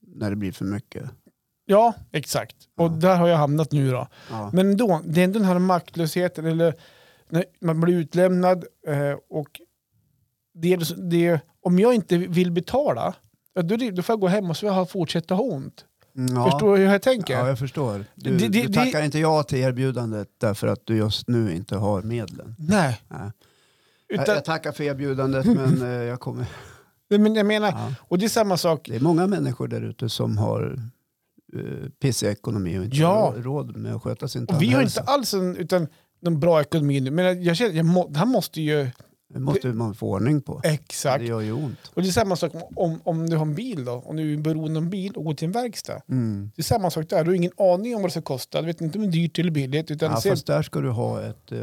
[0.06, 1.10] när det blir för mycket.
[1.66, 2.56] Ja, exakt.
[2.76, 2.88] Och Ja.
[2.88, 4.08] där har jag hamnat nu då.
[4.30, 4.50] Ja.
[4.52, 6.74] Men då, det är ändå den här maktlösheten, eller
[7.28, 9.60] när man blir utlämnad eh, och
[10.54, 10.76] det,
[11.10, 13.14] det, om jag inte vill betala,
[13.54, 15.84] då, det- då får jag gå hem och så fortsätta ha ont.
[16.34, 16.50] Ja.
[16.50, 17.34] Förstår du hur jag tänker?
[17.34, 18.04] Ja, jag förstår.
[18.14, 21.54] Du, Det- det- du det- tackar inte ja till erbjudandet därför att du just nu
[21.54, 22.54] inte har medlen.
[22.58, 23.00] Nej.
[23.08, 23.30] Nej.
[24.08, 26.46] Utan, Jag, jag tackar för erbjudandet men eh, jag kommer...
[27.08, 27.94] Men jag menar, Ja.
[28.00, 28.88] och det är samma sak.
[28.90, 30.78] Det är många människor där ute som har
[32.00, 33.34] pissig ekonomi och inte Ja.
[33.36, 35.12] råd med att sköta sin Och vi har inte tandhälsa.
[35.12, 35.88] alls en, utan,
[36.20, 37.10] någon bra ekonomi nu.
[37.10, 38.88] Men jag känner, jag må, det här måste ju...
[39.28, 40.60] Det måste man få ordning på.
[40.64, 41.20] Exakt.
[41.20, 41.78] Det gör ju ont.
[41.94, 43.92] Och det är samma sak om, om du har en bil då.
[43.92, 46.00] Om du är beroende av en bil och går till en verkstad.
[46.08, 46.50] Mm.
[46.56, 47.24] Det är samma sak där.
[47.24, 48.60] Du har ingen aning om vad det ska kosta.
[48.60, 49.90] Du vet inte om det är dyrt eller billigt.
[49.90, 51.58] Utan Ja, ser, fast där ska du ha ett eh,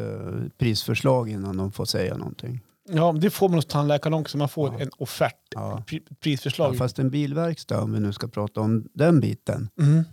[0.58, 2.60] prisförslag innan de får säga någonting.
[2.89, 4.38] Ja, det får man hos tandläkaren också.
[4.38, 4.80] Man får Ja.
[4.80, 5.84] en offert, Ja.
[5.88, 6.78] pri, Ja, prisförslag.
[6.78, 10.04] fast en bilverkstad, om vi nu ska prata om den biten, Mm.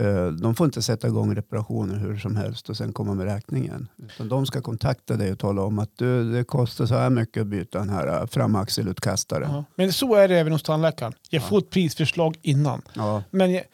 [0.00, 3.88] eh, de får inte sätta igång reparationer hur som helst och sen komma med räkningen.
[3.98, 7.40] Utan de ska kontakta dig och tala om att du, det kostar så här mycket
[7.40, 9.50] att byta den här eh, framaxelutkastaren.
[9.52, 9.64] Ja.
[9.74, 11.12] Men så är det även hos tandläkaren.
[11.30, 11.46] Jag Ja.
[11.46, 12.82] får ett prisförslag innan.
[12.94, 13.22] Ja.
[13.30, 13.64] Men jag,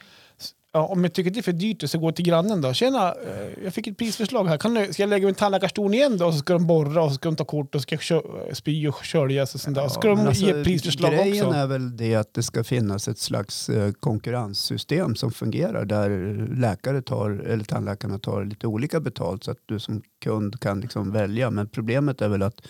[0.77, 2.73] ja, om jag tycker det är för dyrt så går jag till grannen då.
[2.73, 4.59] Tjena, eh, jag fick ett prisförslag här.
[4.59, 6.27] Kan du, ska jag lägga min tandläkarstol igen då?
[6.27, 8.03] Och så ska de borra och så ska de ta kort och så ska jag
[8.03, 9.85] kö- spy och sköljas och sånt där.
[9.85, 11.59] Och så ska Ja, de alltså, ge prisförslag grejen också.
[11.59, 16.11] är väl det att det ska finnas ett slags eh, konkurrenssystem som fungerar där
[16.57, 21.13] läkare tar, eller tandläkarna tar lite olika betalt så att du som kund kan liksom
[21.13, 21.51] välja.
[21.51, 22.61] Men problemet är väl att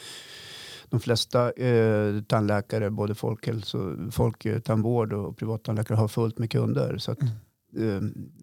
[0.90, 3.14] de flesta eh, tandläkare, både
[4.12, 6.98] folktandvård och privattandläkare har fullt med kunder.
[6.98, 7.32] Så att, Mm.
[7.76, 8.00] Eh,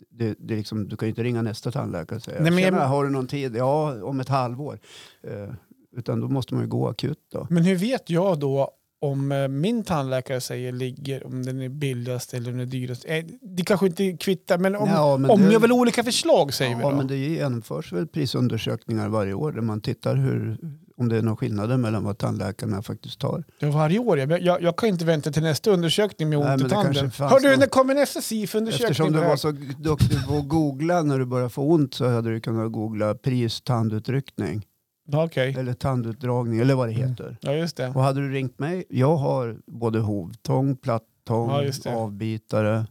[0.10, 2.74] det, det liksom, du kan ju inte ringa nästa tandläkare och säga Nej, men jag-
[2.88, 3.56] har du någon tid?
[3.56, 4.80] Ja, om ett halvår.
[5.24, 5.54] Eh,
[5.98, 7.48] utan då måste man ju gå akut då.
[7.50, 12.34] Men hur vet jag då om eh, min tandläkare säger ligger, om den är billigast
[12.34, 13.06] eller om den är dyrast?
[13.42, 16.54] Det kanske inte kvittar, men om, Ja, men om det- jag vill ha olika förslag
[16.54, 16.96] säger vi Ja, då.
[16.98, 20.58] men det genomförs väl prisundersökningar varje år där man tittar hur,
[20.98, 23.44] om det är några skillnader mellan vad tandläkarna faktiskt tar.
[23.60, 24.20] Ja, varje år.
[24.20, 27.12] Jag, jag, jag kan inte vänta till nästa undersökning med ont i tanden.
[27.20, 28.90] Hör du, någon- när kommer nästa SIF-undersökning?
[28.92, 32.30] Eftersom du var så duktig på att googla när du började få ont så hade
[32.30, 34.66] du kunnat googla pris tandutryckning
[35.14, 37.10] Okej, eller tandutdragning eller vad det Mm.
[37.10, 37.38] heter.
[37.42, 37.88] ja just det.
[37.88, 41.50] Och hade du ringt mig, jag har både hovtång, plattång,
[41.86, 42.86] Ja, avbitare,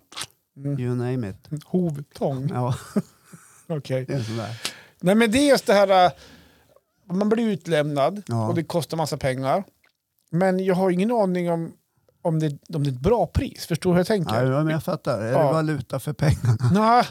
[0.57, 0.81] Mm.
[0.81, 1.65] you name it.
[1.65, 2.75] Hovtång, Ja,
[3.67, 4.05] okej.
[4.09, 4.61] det är sådär.
[5.01, 6.12] Nej men det är just det här, äh,
[7.12, 8.48] man blir utlämnad Ja.
[8.48, 9.64] och det kostar massa pengar.
[10.31, 11.72] Men jag har ingen aning om,
[12.22, 13.66] om, det, om det är ett bra pris.
[13.66, 14.44] Förstår du hur jag tänker?
[14.44, 15.18] Ja, men jag fattar.
[15.20, 15.46] Är Ja.
[15.46, 16.57] det valuta för pengarna?
[16.72, 17.05] Nej.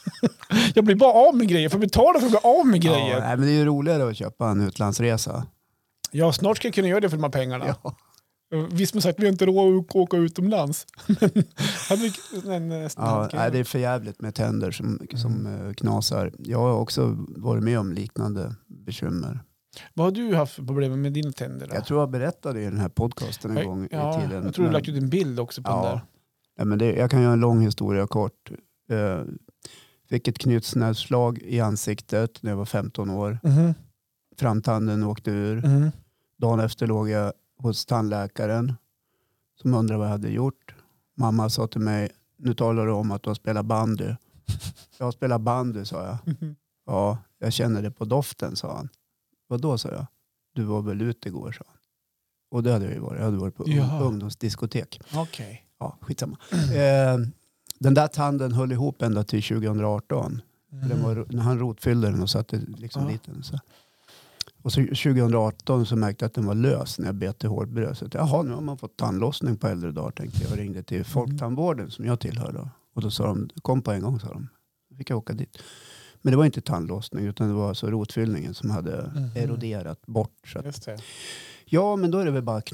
[0.74, 1.68] jag blir bara av med grejer.
[1.68, 2.98] Får betala för att bli av med grejer.
[3.10, 5.46] Ja, Ja, nej, men det är ju roligare att köpa en utlandsresa.
[6.34, 7.76] snart ska jag kunna göra det för de här pengarna.
[7.82, 7.96] Ja.
[8.70, 10.86] Visst man sagt vi har inte råd att åka utomlands.
[12.44, 16.32] men, vi, eh, Ja, nej, det är för jävligt med tänder som, som eh, knasar.
[16.38, 19.40] Jag har också varit med om liknande bekymmer.
[19.94, 21.66] Vad har du haft för problem med dina tänder?
[21.66, 21.74] Då?
[21.74, 24.44] Jag tror jag berättade i den här podcasten en gång ja, i tiden.
[24.44, 25.84] jag tror du men- lagt ut en bild också på den Ja.
[25.90, 26.00] där.
[26.58, 28.50] Ja, men det, jag kan göra en lång historia kort.
[28.90, 29.20] Eh,
[30.08, 33.38] fick ett knytnävsslag i ansiktet när jag var 15 år.
[33.42, 33.74] Mhm,
[34.38, 35.56] Framtanden åkte ur.
[35.66, 35.90] mhm.
[36.38, 38.74] Dagen efter låg jag hos tandläkaren
[39.62, 40.74] som undrade vad jag hade gjort.
[41.14, 44.04] Mamma sa till mig, nu talar du om att du har spelat bandy.
[44.98, 46.18] Jag har spelat bandy, sa jag.
[46.40, 46.56] Mhm.
[46.86, 48.88] Ja, jag känner det på doften, sa han.
[49.46, 50.06] Vad då, sa jag.
[50.54, 51.76] Du var väl ute igår, sa han.
[52.50, 53.18] Och det hade jag ju varit.
[53.18, 54.02] Jag hade varit på Jaha.
[54.04, 55.00] ungdomsdiskotek.
[55.14, 55.66] Okej.
[55.78, 56.36] Ja, skitsamma.
[56.74, 57.18] Eh,
[57.78, 60.40] den där tanden höll ihop ända till 2018.
[60.70, 63.08] Den var, när han rotfyllde den och satte liksom Ja.
[63.08, 63.42] dit den.
[63.42, 63.58] Så.
[64.62, 68.14] Och så 2018 så märkte jag att den var lös när jag bet i hårbröstet.
[68.14, 71.90] Jaha, nu har man fått tandlossning på äldre dagar tänkte jag och ringde till Folktandvården
[71.90, 72.52] som jag tillhör.
[72.52, 72.68] Då.
[72.94, 74.48] Och då sa de, kom på en gång sa de.
[74.90, 75.58] Då fick jag åka dit.
[76.22, 79.30] Men det var inte tandlossning utan det var alltså rotfyllningen som hade Mhm.
[79.36, 80.48] eroderat bort.
[80.52, 80.98] Så att, Just det.
[81.64, 82.68] ja, men då är det väl bara att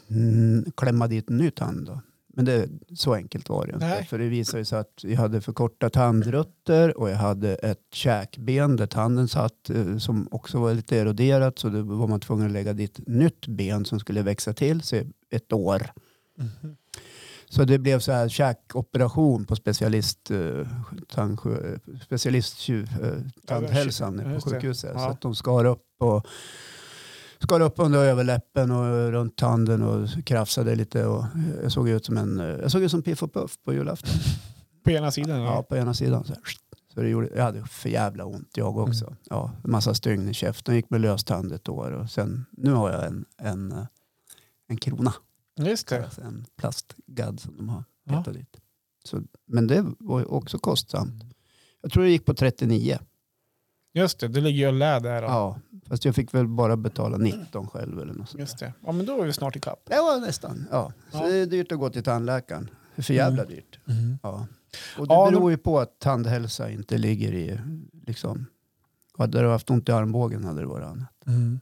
[0.77, 2.01] klämma dit en ny tand då.
[2.38, 3.87] Men det, så enkelt var det inte.
[3.87, 4.05] Nej.
[4.05, 8.77] För det visade sig att jag hade för korta tandrötter och jag hade ett käkben
[8.77, 11.59] där tanden satt eh, som också var lite eroderat.
[11.59, 15.07] Så då var man tvungen att lägga dit nytt ben som skulle växa till sig
[15.31, 15.90] ett år.
[16.37, 16.77] Mhm.
[17.48, 20.66] Så det blev så här käkoperation på specialist, eh,
[21.09, 22.77] tandsjö, specialist eh,
[23.46, 24.90] tandhälsan Ja, på sjukhuset.
[24.94, 25.01] Ja.
[25.01, 26.27] Så att de skar upp och
[27.42, 31.07] skar upp under överläppen och runt tanden och krafsade lite.
[31.07, 31.24] Och
[31.62, 34.14] jag såg ut som en, jag såg ut som Piff och Puff på julafton.
[34.85, 35.40] På ena sidan?
[35.40, 36.24] Ja, på ena sidan.
[36.24, 36.42] Så, här.
[36.94, 39.05] så det gjorde, jag hade för jävla ont jag också.
[39.05, 39.16] Mm.
[39.31, 40.74] Ja, en massa stygn i käften.
[40.74, 43.87] gick med löstand ett år och sen, nu har jag en, en,
[44.68, 45.14] en krona.
[45.57, 46.05] Just det.
[46.05, 48.16] Alltså en plastgadd som de har Ja.
[48.18, 48.57] petat dit.
[49.05, 51.24] Så, men det var också kostsamt.
[51.83, 52.98] Jag tror det gick på 39.
[53.92, 55.22] Just det, det ligger ju och lä där.
[55.22, 55.29] då.
[55.29, 58.72] Ja, fast jag fick väl bara betala 19 själv eller något sånt Just det.
[58.87, 59.81] Ja, men då är vi snart ikapp.
[59.85, 60.66] Det var nästan.
[60.70, 60.92] Ja.
[61.12, 61.27] Så Ja.
[61.27, 62.70] det är dyrt att gå till tandläkaren.
[62.96, 63.79] Det är för jävla dyrt.
[64.22, 64.46] Ja.
[64.98, 67.61] Och det Ja, beror ju på att tandhälsa inte ligger i,
[68.07, 68.46] liksom,
[69.18, 71.09] hade du haft ont i armbågen hade det varit annat.
[71.27, 71.61] Mm.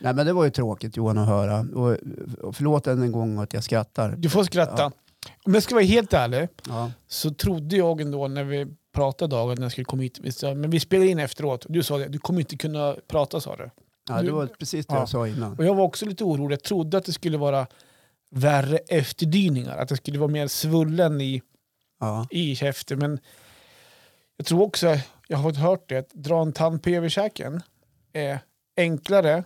[0.00, 1.60] Nej men det var ju tråkigt Johan att höra.
[1.60, 1.96] Och,
[2.42, 4.14] och förlåt än en gång att jag skrattar.
[4.18, 4.92] Du får skratta.
[5.44, 6.92] Om jag ska vara helt ärlig Ja.
[7.06, 8.66] så trodde jag ändå när vi
[8.98, 11.66] pratade dagen när jag skulle komma hit, men vi spelar in efteråt.
[11.68, 13.70] Du sa det, du kommer inte kunna prata sa du.
[14.08, 14.98] ja, det var precis det Ja.
[15.00, 15.56] jag sa innan.
[15.58, 16.52] Och jag var också lite orolig.
[16.54, 17.66] Jag trodde att det skulle vara
[18.30, 19.76] värre efterdyningar.
[19.78, 21.42] Att det skulle vara mer svullen i,
[22.00, 22.26] Ja.
[22.30, 22.98] i käften.
[22.98, 23.18] Men
[24.36, 24.96] jag tror också,
[25.28, 27.62] jag har fått hört det, att dra en tand på överkäken
[28.12, 28.38] är
[28.76, 29.44] enklare.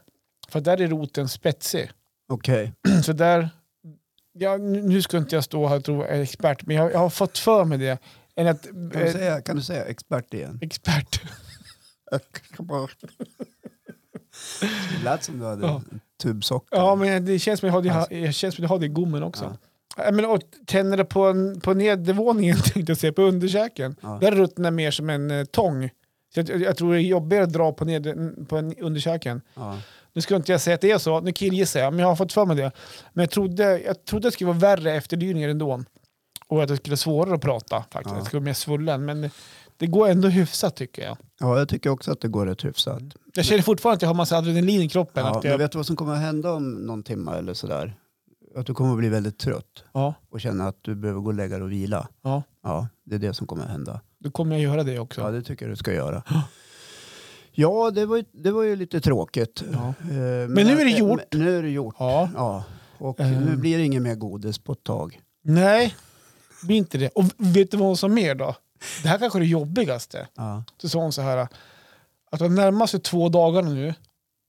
[0.48, 1.90] För där är roten spetsig.
[2.28, 2.72] Okej.
[3.04, 3.48] Så där,
[4.32, 7.38] ja, nu ska inte jag stå här och tro expert, men jag, jag har fått
[7.38, 7.98] för mig det.
[8.36, 10.58] Än att, Kan, du eh, säga, kan du säga expert igen?
[10.62, 11.20] expert.
[14.98, 15.82] Det lät som du hade Ja.
[16.22, 16.76] tubsocker.
[16.76, 18.14] Ja, men det känns som jag har det, Alltså.
[18.14, 19.44] det, känns som jag har det i gommen också.
[19.44, 20.04] Ja.
[20.04, 20.12] Ja.
[20.12, 23.96] Men, och tänder det på, en, på nedervåningen, tänkte jag säga, på underkäken.
[24.02, 24.18] Ja.
[24.20, 25.90] Där ruttnar mer som en eh, tång.
[26.34, 28.14] Så jag, jag tror det är jobbigare att dra på, ned,
[28.48, 29.40] på en underkäken.
[29.54, 29.78] Ja.
[30.12, 32.16] Nu ska inte jag säga att det är så, nu killgissar jag, men jag har
[32.16, 32.72] fått för mig det.
[33.12, 35.84] Men jag trodde, jag trodde det skulle vara värre efterdyningar ändå.
[36.52, 38.14] Och att det skulle vara svårare att prata faktiskt.
[38.14, 38.18] Ja.
[38.20, 39.04] Det skulle vara mer svullen.
[39.04, 39.30] Men
[39.76, 41.16] det går ändå hyfsat tycker jag.
[41.40, 43.02] ja, jag tycker också att det går rätt hyfsat.
[43.34, 45.24] Jag känner fortfarande att jag har massa adrenalin i kroppen.
[45.24, 47.54] Ja, att men jag, vet du vad som kommer att hända om någon timme eller
[47.54, 47.96] sådär?
[48.56, 51.34] Att du kommer att bli väldigt trött ja, och känna att du behöver gå och
[51.34, 52.08] lägga dig och vila.
[52.22, 54.00] ja, Ja, det är det som kommer att hända.
[54.18, 55.20] då kommer jag göra det också.
[55.20, 56.22] Ja, det tycker jag du ska göra.
[57.52, 59.64] Ja, det var ju, det var ju lite tråkigt.
[59.72, 59.88] Ja.
[59.88, 60.14] Eh,
[60.48, 61.20] Men, nu är det gjort.
[61.32, 61.94] men Nu är det gjort.
[61.98, 62.28] Ja.
[62.34, 62.64] Ja.
[62.98, 63.40] Och Eh.
[63.40, 65.20] nu blir det inget mer godis på ett tag.
[65.44, 65.94] Nej,
[66.62, 67.08] blir inte det.
[67.08, 68.54] Och vet du vad hon sa mer då?
[69.02, 70.28] Det här kanske är det jobbigaste.
[70.34, 70.64] Ja.
[70.78, 71.36] Så sa hon så här
[72.30, 73.94] att de närmaste två dagarna nu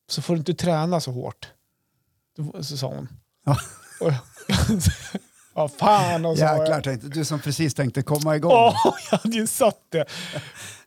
[0.09, 1.47] så får du inte träna så hårt.
[2.61, 3.07] Så sa hon.
[3.45, 3.57] Ja.
[3.99, 4.17] Och jag-
[5.55, 6.43] Ja, fan och så.
[6.43, 8.51] Jäklar, tänkte, du som precis tänkte komma igång.
[8.51, 8.75] Åh,
[9.11, 10.05] jag hade ju satt det.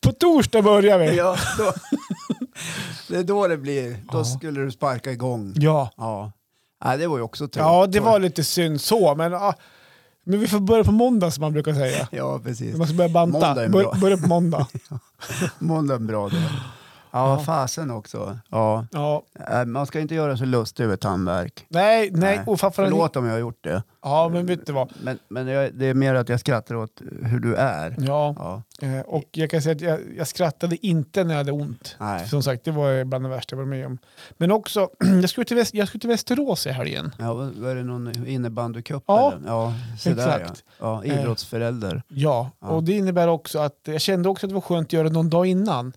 [0.01, 1.17] På torsdag börjar vi.
[1.17, 1.73] Ja, då,
[3.09, 3.91] det är då det blir.
[4.13, 4.25] Då Ja.
[4.25, 5.53] skulle du sparka igång.
[5.57, 6.33] Ja, Ja.
[6.85, 7.57] Nej, det var ju också tråkigt.
[7.61, 9.55] ja det var lite synd så, men, ah,
[10.29, 12.09] men vi får börja på måndag som man brukar säga.
[12.11, 12.77] Ja, precis.
[12.77, 13.39] Man ska börja banta.
[13.39, 13.95] Måndag är bra.
[14.01, 14.67] börja på måndag.
[15.59, 16.43] Måndag är en bra dag.
[17.11, 18.39] Ja, fasen också.
[18.51, 18.87] Ja.
[18.93, 19.23] Ja.
[19.51, 21.67] Äh, Man ska inte göra sig lustig över tandvärk.
[21.69, 22.21] Nej, nej.
[22.37, 22.45] Nej.
[22.47, 23.83] Och framförallt- Förlåt om jag har gjort det.
[24.03, 24.93] Ja, men vet du vad?
[25.03, 27.95] Men, men jag, det är mer att jag skrattar åt hur du är.
[27.99, 28.87] Ja, Ja.
[28.87, 31.97] eh, och jag kan säga att jag, jag skrattade inte när jag hade ont.
[32.01, 32.29] Nej.
[32.29, 33.99] Som sagt, det var bland det värsta jag varit med om.
[34.37, 34.89] Men också,
[35.21, 37.13] jag skulle till, Väst, jag skulle till Västerås i helgen.
[37.19, 39.05] Ja, var det någon innebandycup?
[39.07, 39.49] Ja, eller?
[39.49, 40.65] ja så där, exakt.
[40.81, 41.03] ja.
[41.05, 41.15] ja.
[41.21, 42.03] Idrottsförälder.
[42.09, 42.67] Ja, Ja.
[42.69, 45.31] och det innebär också att jag kände också att det var skönt att göra någon
[45.31, 45.93] dag innan.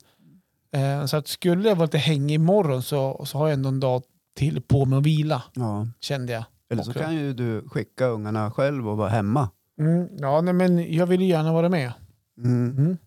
[0.76, 3.80] Eh, så att skulle jag vara lite hängig imorgon så, så har jag ändå en
[3.80, 4.04] dag
[4.38, 5.88] till på mig att vila, Ja.
[6.02, 6.44] kände jag.
[6.72, 7.04] Eller så Också.
[7.04, 9.50] kan ju du skicka ungarna själv och vara hemma.
[9.82, 11.92] Mm, ja, nej, men jag vill ju gärna vara med.
[12.44, 12.78] Mm.
[12.78, 12.98] Mm.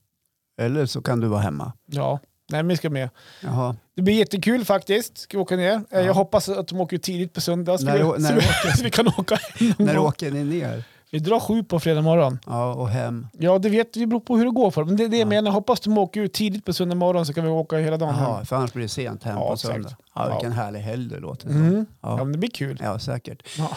[0.61, 1.73] Eller så kan du vara hemma.
[1.87, 2.21] Ja,
[2.51, 3.09] nej, men vi ska med.
[3.43, 3.77] Jaha.
[3.97, 5.19] Det blir jättekul faktiskt.
[5.19, 5.73] Ska vi åka ner?
[5.75, 6.01] Eh, Ja.
[6.01, 7.79] Jag hoppas att de åker tidigt på söndag.
[7.83, 10.07] När vi, när så, vi, åker- så vi kan åka någon När gång.
[10.07, 10.85] åker ni ner?
[11.15, 12.39] Vi drar sju på fredag morgon.
[12.47, 13.27] Ja, och hem.
[13.33, 14.89] Ja, det vet vi beror på hur det går för dem.
[14.89, 15.29] Men det är det jag Ja.
[15.29, 15.51] menar.
[15.51, 18.37] Hoppas de åker ut tidigt på söndag morgon så kan vi åka hela dagen Jaha,
[18.37, 18.47] hem.
[18.47, 19.75] för annars blir det sent hem Ja, på exakt.
[19.75, 19.97] söndag.
[20.15, 20.35] Ja, Ja.
[20.35, 21.57] vilken härlig helg det låter som.
[21.57, 21.87] Mm.
[22.01, 22.19] Ja.
[22.19, 22.81] Ja, men det blir kul.
[22.85, 23.43] Ja, säkert.
[23.59, 23.69] Ja.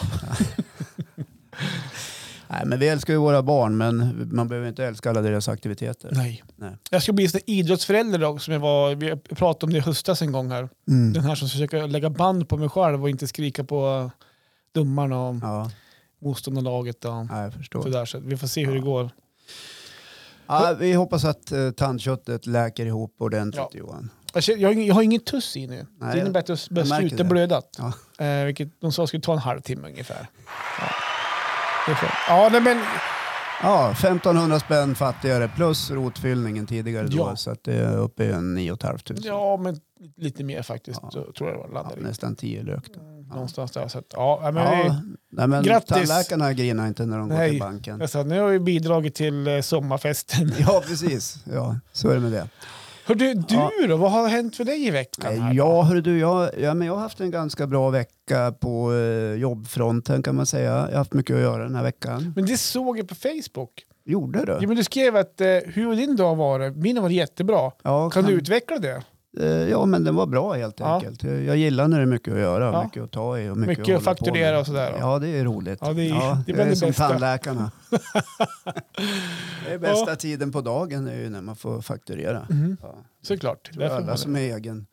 [2.48, 6.10] Nej, men vi älskar ju våra barn, men man behöver inte älska alla deras aktiviteter.
[6.12, 6.42] Nej.
[6.56, 6.70] Nej.
[6.90, 9.80] Jag ska bli sån där idrottsförälder då, som jag var, vi pratade om det i
[9.80, 10.68] höstas en gång här.
[10.88, 11.12] Mm.
[11.12, 14.10] Den här som försöker lägga band på mig själv och inte skrika på
[14.72, 15.70] domarna och Ja,
[16.20, 17.82] motståndarlaget och ja, jag förstår.
[17.82, 18.04] sådär.
[18.04, 19.10] Så vi får se hur det går.
[20.46, 24.10] Ja, vi hoppas att uh, tandköttet läker ihop ordentligt Johan.
[24.34, 25.86] Jag, jag, har ingen, jag har ingen tuss i nu.
[26.00, 27.62] Nej, det innebär att jag börjar sluta blöda.
[27.78, 27.92] Ja.
[28.24, 30.26] Eh, vilket de sa skulle ta en halvtimme ungefär.
[31.86, 31.96] Ja,
[32.28, 32.82] ja nej, men
[33.62, 37.36] Ja, 1500 spänn fattigare plus rotfyllningen tidigare då, Ja.
[37.36, 38.98] så att det är uppe i en 9 500.
[39.16, 39.80] Ja, men
[40.16, 41.00] lite mer faktiskt.
[41.02, 41.10] Ja.
[41.10, 42.84] Tror jag det var Ja, nästan 10 lök.
[42.94, 43.00] Då.
[43.34, 43.88] Någonstans där.
[43.88, 45.88] Så att, ja, ja, men vi, Ja, nej, men Grattis!
[45.88, 47.50] tandläkarna grinar inte när de går Nej.
[47.50, 48.08] till banken.
[48.08, 50.52] sa, nu har vi bidragit till eh, sommarfesten.
[50.58, 51.38] Ja, precis.
[51.52, 52.48] Ja, så är det med det.
[53.06, 53.70] Hör du, du Ja.
[53.88, 53.96] då?
[53.96, 55.40] Vad har hänt för dig i veckan?
[55.40, 55.54] här?
[55.54, 59.32] Ja, hörru du, jag, ja, men jag har haft en ganska bra vecka på eh,
[59.40, 60.70] jobbfronten kan man säga.
[60.72, 62.32] Jag har haft mycket att göra den här veckan.
[62.36, 63.70] Men det såg jag på Facebook.
[64.04, 64.52] Gjorde du?
[64.52, 66.76] Ja, men du skrev att eh, hur har din dag varit?
[66.76, 67.70] Min har varit jättebra.
[67.82, 69.02] Ja, Kan du utveckla det?
[69.40, 70.94] Eh, ja, men den var bra helt Ja.
[70.94, 71.22] enkelt.
[71.22, 72.84] Jag jag gillar när det är mycket att göra, Ja.
[72.84, 74.94] mycket att ta i och mycket, Mycket att fakturera och sådär.
[74.98, 75.78] Ja, det är roligt.
[75.82, 77.08] Ja, det är- det är jag väl det som bästa.
[77.08, 77.70] tandläkarna.
[79.66, 82.46] det är bästa tiden på dagen är ju när man får fakturera.
[82.50, 82.76] Mhm.
[82.82, 82.94] Ja.
[83.22, 83.70] Såklart.
[83.72, 84.40] Därför alla som det.
[84.40, 84.86] är egen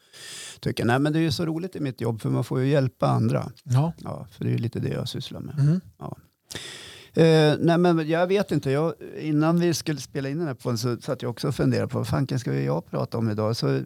[0.59, 0.85] tycker.
[0.85, 3.07] Nej, men det är ju så roligt i mitt jobb för man får ju hjälpa
[3.07, 3.51] andra.
[3.63, 3.93] Ja.
[3.97, 5.55] Ja, för det är ju lite det jag sysslar med.
[5.57, 5.81] Mhm.
[7.15, 10.77] Eh, nej men jag vet inte, jag, innan vi skulle spela in den här podden
[10.77, 13.55] så satt jag också och funderade på vad fanken ska jag prata om idag?
[13.55, 13.81] Så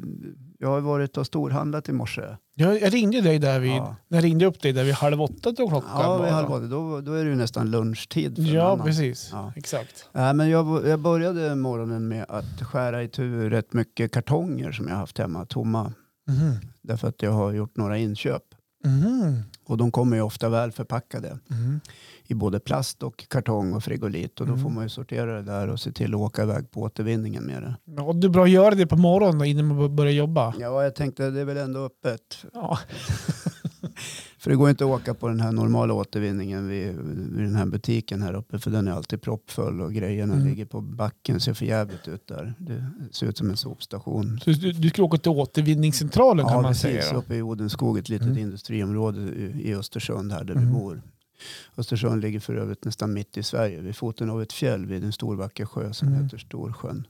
[0.58, 2.22] jag har varit och storhandlat i morse.
[2.56, 3.96] Jag, jag ringde dig där vid, Ja.
[4.08, 6.34] jag ringde upp dig där vid halv åtta tror klockan Ja, vid då.
[6.36, 9.30] halv åtta, då, då är det ju nästan lunchtid för Ja, precis.
[9.32, 9.54] Ja.
[9.56, 10.10] Exakt.
[10.12, 14.96] Nej, men jag, jag började morgonen med att skära itu rätt mycket kartonger som jag
[14.96, 15.94] haft hemma, tomma.
[16.28, 16.52] Mhm.
[16.82, 18.44] Därför att jag har gjort några inköp.
[18.86, 19.42] Mhm.
[19.66, 21.80] Och de kommer ju ofta väl förpackade Mhm.
[22.28, 24.42] I både plast och kartong och frigolit.
[24.42, 24.64] Och då Mm.
[24.64, 27.62] får man ju sortera det där och se till att åka iväg på återvinningen med
[27.64, 27.76] det.
[27.98, 30.54] Ja, det är bra att göra det på morgonen innan man börjar jobba.
[30.60, 32.46] Ja, jag tänkte det är väl ändå öppet.
[32.54, 32.80] Ja.
[34.40, 36.96] För det går inte att åka på den här normala återvinningen vid,
[37.36, 38.60] vid den här butiken här uppe.
[38.60, 40.48] För den är alltid proppfull och grejerna Mm.
[40.48, 41.40] ligger på backen.
[41.40, 42.54] Ser för jävligt ut där.
[42.58, 44.40] Det ser ut som en sopstation.
[44.44, 46.82] Så du, du ska åka till återvinningscentralen kan Ja, man precis.
[46.82, 47.14] säga.
[47.14, 47.20] Då.
[47.20, 48.38] Uppe i Odenskog, ett litet Mm.
[48.40, 50.68] industriområde i, i Östersund här där Mm.
[50.68, 51.02] vi bor.
[51.78, 53.82] Östersund ligger för övrigt nästan mitt i Sverige.
[53.82, 56.24] Vid foten av ett fjäll vid en stor vacker sjö som Mm.
[56.24, 57.08] heter Storsjön.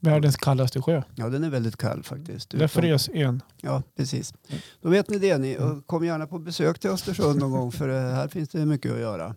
[0.00, 1.02] Världens kallaste sjö.
[1.14, 2.50] Ja, den är väldigt kall faktiskt.
[2.50, 3.42] Där frös ön.
[3.62, 4.34] Ja, precis.
[4.48, 4.60] Mm.
[4.80, 5.38] Då vet ni det.
[5.38, 5.58] Ni.
[5.58, 8.92] Och kom gärna på besök till Östersund någon gång för eh, här finns det mycket
[8.92, 9.34] att göra.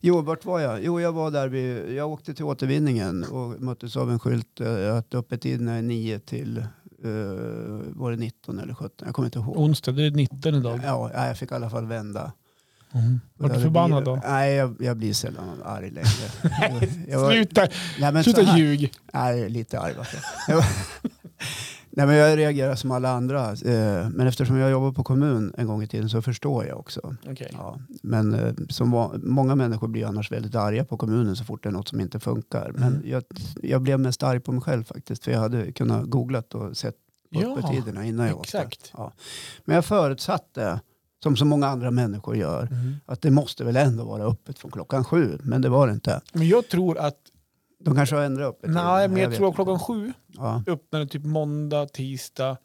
[0.00, 0.84] Jo, vart var jag?
[0.84, 4.96] Jo, jag var där vid, jag åkte till återvinningen och möttes av en skylt eh,
[4.96, 6.64] att öppettiderna är 9 till, eh,
[7.88, 9.06] var det 19 eller 17?
[9.06, 9.56] Jag kommer inte ihåg.
[9.56, 10.80] Onsdag, det är 19 idag.
[10.84, 12.32] Ja, jag fick i alla fall vända.
[12.94, 13.20] Mm.
[13.36, 14.20] Var du förbannad då?
[14.24, 16.08] Nej, jag, jag blir sällan arg längre.
[17.08, 17.66] Jag, var- Sluta,
[18.00, 18.92] nej, men sluta här- ljug.
[19.12, 19.94] Nej, lite arg.
[20.48, 20.64] Jag var-
[21.96, 23.52] Nej, men jag reagerar som alla andra.
[23.52, 27.16] Eh, Men eftersom jag jobbar på kommun en gång i tiden så förstår jag också.
[27.30, 27.50] Okej.
[27.52, 31.68] Ja, men eh, som många människor blir annars väldigt arga på kommunen så fort det
[31.68, 32.72] är något som inte funkar.
[32.74, 33.02] Men Mm.
[33.10, 33.22] jag,
[33.62, 35.24] jag blev mest arg på mig själv faktiskt.
[35.24, 36.94] För jag hade kunnat googlat och sett
[37.34, 38.58] på Ja, öppettiderna innan jag åkte.
[38.58, 38.92] exakt.
[38.96, 39.12] Ja.
[39.64, 40.80] Men jag förutsatte,
[41.24, 42.94] som så många andra människor gör, Mm.
[43.06, 45.38] att det måste väl ändå vara öppet från klockan sju.
[45.42, 46.20] Men det var det inte.
[46.32, 47.16] Men jag tror att,
[47.84, 48.94] De kanske har ändrat öppettiderna.
[48.94, 50.62] nej men jag, vet tror att klockan sju Ja.
[50.66, 52.56] öppnar det typ måndag, tisdag,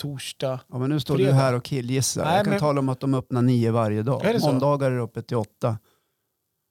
[0.00, 0.60] torsdag.
[0.72, 1.30] ja, men nu står Fredag.
[1.30, 2.24] du här och killgissar.
[2.24, 4.24] Nej, jag kan men- tala om att de öppnar nio varje dag.
[4.24, 4.40] Är det?
[4.40, 5.78] Måndagar är öppet till åtta.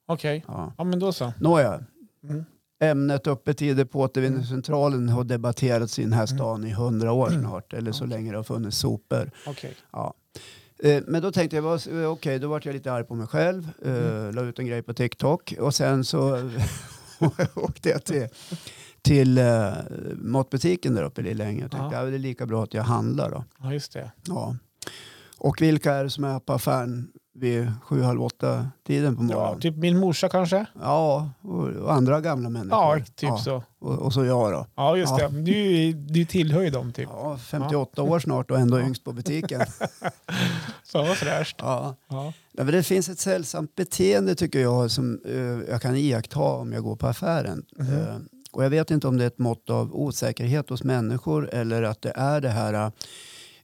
[0.08, 0.72] Okej, Ja.
[0.78, 1.32] ja men då så.
[1.40, 1.80] Nåja,
[2.24, 2.44] Mm.
[2.82, 7.40] ämnet öppettider på återvinningscentralen har debatterats i den här stan i hundra år Mm.
[7.40, 7.72] snart.
[7.72, 9.30] Eller så länge det har funnits sopor.
[9.46, 9.74] Okej.
[9.92, 10.14] Ja.
[10.82, 13.68] Eh, Men då tänkte jag, eh, okej, då vart jag lite arg på mig själv.
[13.84, 14.34] eh, Mm.
[14.34, 16.50] La ut en grej på TikTok och sen så
[17.54, 18.28] åkte jag till,
[19.02, 19.72] till uh,
[20.16, 21.60] matbutiken där uppe i Lillänge.
[21.62, 22.04] Jag tänkte, ja.
[22.04, 23.44] det är lika bra att jag handlar då.
[23.62, 24.10] Ja just det.
[24.26, 24.56] Ja.
[25.38, 29.26] Och vilka är det som är på affären vid sju, halv åtta tiden på Ja,
[29.26, 29.60] morgonen?
[29.60, 30.66] typ min morsa kanske?
[30.80, 32.98] Ja, och, och andra gamla människor.
[32.98, 33.62] Ja, typ så.
[33.78, 34.66] Och, och så jag då.
[34.74, 35.28] Ja just Ja.
[35.28, 35.40] det.
[35.42, 37.08] Du, du tillhör ju dem typ.
[37.12, 39.60] Ja, 58 år snart och ändå yngst på butiken.
[40.82, 41.56] Så vad fräscht.
[41.58, 41.96] Ja.
[42.08, 42.32] Ja.
[42.52, 46.82] Ja, det finns ett sällsamt beteende tycker jag som eh, jag kan iaktta om jag
[46.82, 47.64] går på affären.
[47.78, 47.92] Mhm.
[47.94, 48.16] Eh,
[48.52, 52.02] och jag vet inte om det är ett mått av osäkerhet hos människor eller att
[52.02, 52.92] det är det här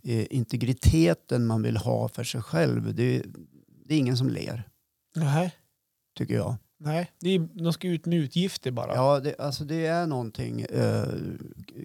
[0.02, 2.94] eh, integriteten man vill ha för sig själv.
[2.94, 3.22] Det,
[3.88, 4.68] det är ingen som ler,
[5.14, 5.54] Nej.
[6.18, 6.56] tycker jag.
[6.78, 8.94] Nej, det är, de ska ut med utgifter bara.
[8.94, 11.08] Ja, det, alltså det är någonting eh,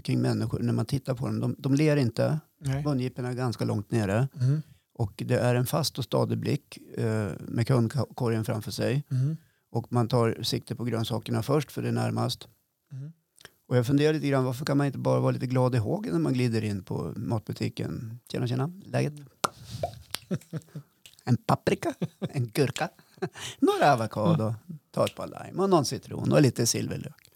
[0.04, 1.40] kring människor när man tittar på dem.
[1.40, 2.40] De, de ler inte,
[2.86, 4.28] mungiporna är ganska långt nere.
[4.40, 4.62] Mm.
[4.94, 9.04] Och det är en fast och stadig blick eh, med kundkorgen framför sig.
[9.12, 9.38] Mm.
[9.72, 12.48] Och man tar sikte på grönsakerna först för det är närmast.
[12.92, 13.12] Mm.
[13.68, 16.14] Och jag funderar lite grann, varför kan man inte bara vara lite glad i hågen
[16.14, 18.20] när man glider in på matbutiken?
[18.32, 19.14] Tjena, tjena, läget?
[21.24, 22.90] En paprika, en gurka,
[23.60, 24.56] några avokado,
[24.92, 27.30] ta ett par lime och någon citron och lite silverlök.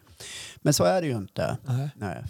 [0.58, 1.58] Men så är det ju inte.
[1.66, 1.90] Nej.
[1.96, 2.24] Nej.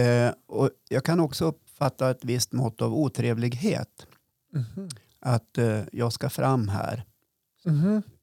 [0.00, 4.06] Eh, och jag kan också uppfatta ett visst mått av otrevlighet.
[4.52, 4.88] Mhm.
[5.20, 7.04] Att eh, jag ska fram här,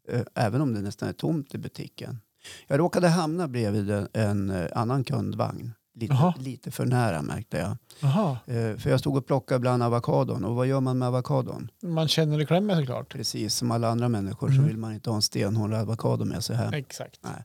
[0.07, 2.19] eh, även om det nästan är tomt i butiken.
[2.67, 5.73] Jag råkade hamna bredvid en, en eh, annan kundvagn.
[6.07, 8.29] Lite, lite för nära märkte jag.
[8.45, 10.45] Eh, för jag stod och plockade bland avokadon.
[10.45, 11.71] Och vad gör man med avokadon?
[11.83, 13.09] man känner det klämmer såklart.
[13.13, 14.67] Precis som alla andra människor så Mm.
[14.67, 16.73] vill man inte ha en stenhård avokado med sig hem.
[16.73, 17.19] Exakt.
[17.23, 17.43] Nej.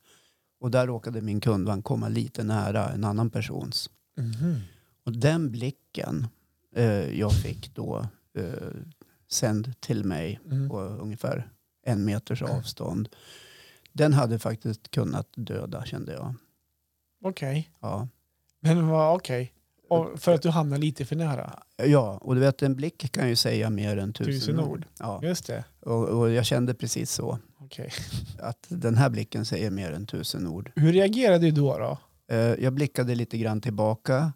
[0.61, 3.91] Och där råkade min kundvagn komma lite nära en annan persons.
[4.16, 4.61] Mhm.
[5.07, 6.26] Och den blicken
[6.76, 6.85] eh,
[7.18, 8.07] jag fick då
[8.39, 8.45] eh,
[9.31, 10.68] sänd till mig Mm.
[10.68, 11.49] på ungefär
[11.87, 13.09] en meters avstånd.
[13.93, 16.35] Den hade faktiskt kunnat döda kände jag.
[17.24, 17.70] Okej.
[17.81, 18.09] Ja.
[18.65, 19.53] Men okej.
[19.89, 21.62] Och för att du hamnar lite för nära.
[21.77, 24.69] Ja, och du vet en blick kan ju säga mer än tusen, Tusen ord.
[24.69, 24.87] ord.
[24.99, 25.65] Ja, Just det.
[25.81, 27.39] och, och jag kände precis så.
[27.61, 27.91] Okej.
[28.39, 30.73] Att den här blicken säger mer än tusen ord.
[30.77, 31.79] Hur reagerade du då?
[31.79, 31.99] då?
[32.35, 34.33] Eh, Jag blickade lite grann tillbaka,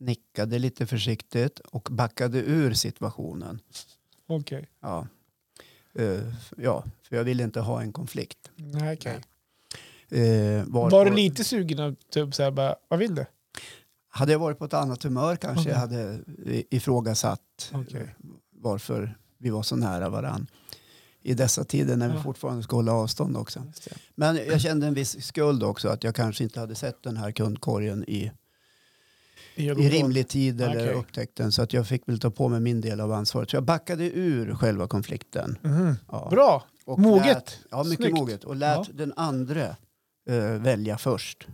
[0.00, 3.60] nickade lite försiktigt och backade ur situationen.
[4.28, 4.68] Okej.
[4.80, 5.06] Ja,
[5.98, 6.20] Eh,
[6.56, 8.50] ja för jag ville inte ha en konflikt.
[8.56, 9.16] Nej, okej.
[10.08, 13.26] Eh, varpå- Var du lite sugen typ så här, bara, vad vill du?
[14.12, 15.72] Hade jag varit på ett annat humör kanske Okej.
[15.72, 18.00] jag hade i- ifrågasatt eh,
[18.50, 20.46] varför vi var så nära varann.
[21.22, 22.22] I dessa tider när vi Ja.
[22.22, 23.62] fortfarande ska hålla avstånd också.
[24.14, 27.32] Men jag kände en viss skuld också att jag kanske inte hade sett den här
[27.32, 28.30] kundkorgen i,
[29.54, 29.78] i ont.
[29.80, 30.94] rimlig tid eller Okej.
[30.94, 31.52] upptäckt den.
[31.52, 33.50] Så att jag fick väl ta på mig min del av ansvaret.
[33.50, 35.58] Så jag backade ur själva konflikten.
[35.62, 35.94] Mhm.
[36.12, 36.28] Ja.
[36.30, 36.64] Bra.
[36.84, 37.26] Och Moget.
[37.26, 38.18] Lät, ja, mycket Snyggt.
[38.18, 38.44] moget.
[38.44, 38.94] Och lät Ja.
[38.94, 39.76] den andra
[40.28, 41.46] eh, välja först.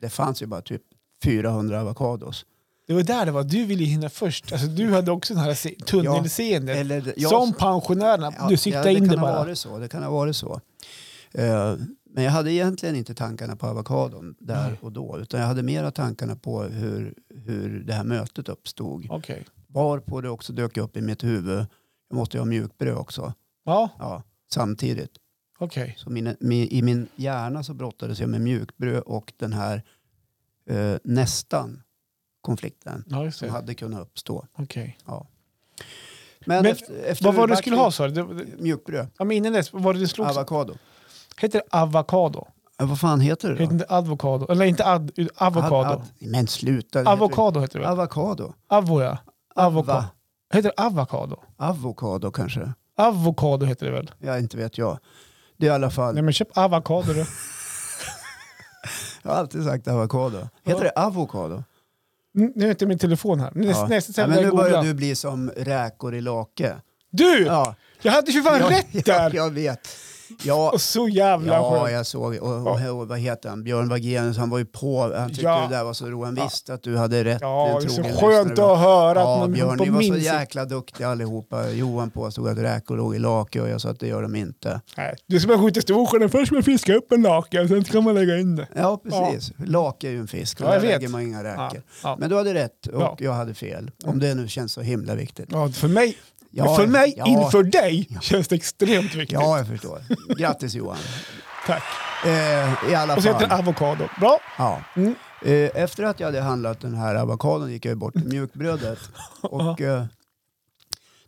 [0.00, 0.82] Det fanns ju bara typ
[1.22, 2.46] 400 avokados.
[2.86, 3.44] Det var där det var.
[3.44, 4.52] Du ville hinna först.
[4.52, 6.74] Alltså, du hade också den här se- tunnelseende.
[6.74, 8.32] Eller, jag- Som pensionärerna.
[8.38, 9.54] Ja, du siktade ja, in det det ha bara.
[9.56, 9.78] så.
[9.78, 10.60] Det kan ha varit så.
[11.34, 11.74] Eh,
[12.14, 14.78] men jag hade egentligen inte tankarna på avokadon där Nej.
[14.82, 15.18] och då.
[15.20, 17.14] Utan jag hade mera tankarna på hur,
[17.46, 19.06] hur det här mötet uppstod.
[19.10, 19.44] Okej.
[19.66, 21.66] Varpå det också dök upp i mitt huvud.
[22.08, 23.32] Jag måste ju ha mjukbröd också.
[23.64, 24.22] Ja, Ja,
[24.54, 25.10] samtidigt.
[25.58, 25.94] okej.
[25.98, 29.82] Så min, min, I min hjärna så brottades jag med mjukbröd och den här
[30.66, 31.82] eh, nästan
[32.40, 34.46] konflikten Ja, som hade kunnat uppstå.
[34.58, 34.98] Okej.
[36.46, 38.46] Men, Men efter, efter Vad var det du skulle ha sa du?
[38.58, 39.08] Mjukbröd.
[39.18, 40.26] Ja, men innan dess, vad var det du slog?
[40.26, 40.74] Avokado.
[41.36, 42.46] Heter det avokado?
[42.78, 43.60] Ja, vad fan heter det då?
[43.60, 44.46] Heter inte advokado?
[44.52, 45.74] Eller inte ad, avokado?
[45.74, 47.00] Ad, ad, men sluta.
[47.10, 47.92] Avokado heter det väl?
[47.92, 48.54] Avokado.
[48.68, 49.18] Avo ja.
[49.54, 50.04] Avokado.
[50.54, 51.36] Heter det avokado?
[51.56, 52.72] Avokado kanske.
[52.96, 54.10] Avokado heter det väl?
[54.18, 54.98] Ja, inte vet jag.
[55.56, 56.14] Det är i alla fall.
[56.14, 57.26] Nej men köp avokado du.
[59.22, 60.48] Jag har alltid sagt avokado.
[60.64, 61.64] Heter det avokado?
[62.34, 63.50] Nu är inte min telefon här.
[63.54, 63.88] Nästa, Ja.
[63.88, 66.76] nästa Ja, men nu jag börjar du bli som räkor i lake.
[67.10, 67.44] Du!
[67.44, 69.34] Ja, Jag hade ju fan ja, rätt ja, där!
[69.34, 69.88] jag vet.
[70.42, 71.92] Ja, Och så jävla ja skönt.
[71.92, 72.34] jag såg.
[72.36, 73.62] Och, och, och, vad heter han?
[73.64, 75.12] Björn Wagenius, han var ju på.
[75.16, 75.66] Han tyckte Ja.
[75.70, 76.24] det där var så roligt.
[76.26, 76.44] Han Ja.
[76.44, 77.38] visste att du hade rätt.
[77.40, 80.12] Ja, det är så skönt att höra att Ja, någon Björn, på ni var så
[80.12, 81.70] min jäkla duktiga allihopa.
[81.70, 84.80] Johan påstod att räkor låg i lake och jag sa att det gör de inte.
[84.96, 86.28] Nej, Du ska bara skjuta storsjön.
[86.30, 88.68] Först ska man fiska upp en lake och sen kan man lägga in det.
[88.74, 89.52] Ja, precis.
[89.66, 90.90] Lake är ju en fisk och Ja, där vet.
[90.90, 91.82] lägger man inga Ja, räkor.
[92.02, 92.16] ja.
[92.20, 93.16] Men du hade rätt och Ja.
[93.18, 93.90] jag hade fel.
[94.04, 95.48] Om det nu känns så himla viktigt.
[95.52, 96.16] Ja, för mig,
[96.54, 99.32] Ja, för mig ja, inför dig känns det extremt viktigt.
[99.32, 100.02] Ja, jag förstår.
[100.36, 100.96] Grattis Johan.
[101.66, 101.82] Tack.
[102.26, 104.08] Eh, I alla Och så heter det avokado.
[104.20, 104.38] Bra.
[104.58, 104.82] Ja.
[104.96, 105.14] Mm.
[105.42, 108.98] Eh, efter att jag hade handlat den här avokadon gick jag bort till mjukbrödet.
[109.42, 110.04] Och, eh,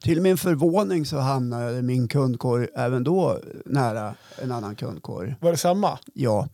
[0.02, 5.34] till min förvåning så hamnade min kundkorg även då nära en annan kundkorg.
[5.40, 5.98] Var det samma?
[6.14, 6.48] Ja,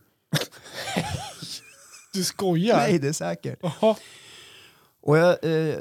[2.13, 2.77] Du skojar?
[2.77, 3.59] nej det är säkert.
[5.01, 5.75] Och, jag, eh,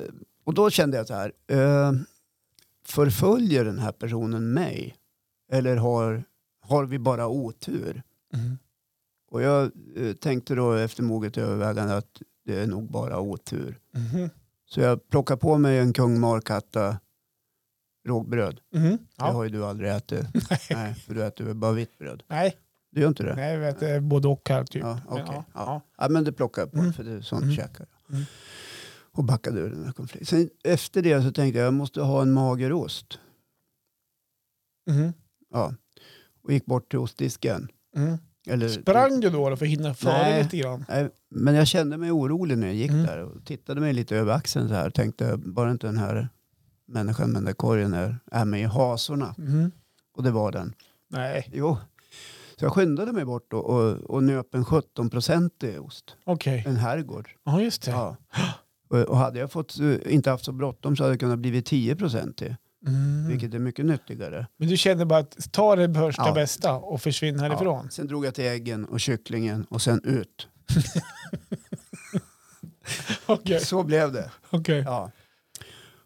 [0.44, 1.32] och då kände jag så här.
[2.90, 4.96] Förföljer den här personen mig?
[5.52, 6.24] Eller har,
[6.60, 8.02] har vi bara otur?
[8.34, 8.58] Mm.
[9.30, 13.78] Och jag eh, tänkte då efter moget övervägande att det är nog bara otur.
[13.94, 14.30] Mhm.
[14.66, 16.96] Så jag plockar på mig en kung markatta
[18.08, 18.60] rågbröd.
[18.72, 19.24] Det Ja.
[19.24, 20.26] har ju du aldrig ätit.
[20.70, 22.22] Nej, för du äter väl bara vitt bröd.
[22.28, 22.56] Nej,
[22.90, 23.34] Du gör inte det?
[23.34, 24.82] nej jag det är både och här typ.
[24.82, 25.24] Ja, okej.
[25.28, 25.80] ja, ja.
[25.98, 26.08] ja.
[26.08, 26.92] Men det plockar jag på Mm.
[26.92, 27.54] för det är sånt Mm.
[27.56, 28.18] käkar jag.
[29.12, 29.18] Mm.
[29.18, 30.26] Och backade ur den här konflikten.
[30.26, 33.18] Sen efter det så tänkte jag jag måste ha en magerost.
[34.90, 35.12] Mhm.
[35.50, 35.74] Ja.
[36.42, 37.68] Och gick bort till ostdisken.
[37.96, 38.18] Mm.
[38.46, 40.84] Eller, Sprang du då, då för att hinna före lite grann?
[40.88, 43.06] Nej, men jag kände mig orolig när jag gick Mm.
[43.06, 44.90] där och tittade mig lite över axeln så här.
[44.90, 46.28] Tänkte bara inte den här
[46.86, 49.34] människan med den där korgen är, är med i hasorna.
[49.38, 49.70] Mhm.
[50.16, 50.74] Och det var den.
[51.08, 51.76] Nej, Jo.
[52.58, 56.16] Så jag skyndade mig bort och, och, och nöp en 17-procentig ost.
[56.24, 56.64] okej.
[56.66, 57.30] En herrgård.
[57.44, 57.90] Ja, just det.
[57.90, 58.16] Ja.
[58.90, 61.60] Och, och hade jag fått, eh, inte haft så bråttom så hade det kunnat bli
[61.60, 62.56] 10-procentig.
[62.86, 63.28] Mm.
[63.28, 64.46] Vilket är mycket nyttigare.
[64.56, 66.34] Men du kände bara att ta det första Ja.
[66.34, 67.80] bästa och försvinn härifrån?
[67.84, 67.90] Ja.
[67.90, 70.48] Sen drog jag till äggen och kycklingen och sen ut.
[73.26, 73.60] Okej.
[73.60, 74.30] Så blev det.
[74.50, 74.82] okej.
[74.86, 75.10] Ja.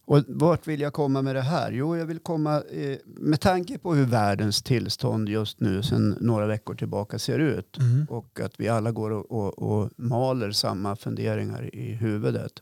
[0.07, 1.73] Och vart vill jag komma med det här?
[1.73, 6.47] Jo, jag vill komma eh, med tanke på hur världens tillstånd just nu sedan några
[6.47, 8.07] veckor tillbaka ser ut Mm.
[8.11, 12.53] och att vi alla går och, och, och maler samma funderingar i huvudet.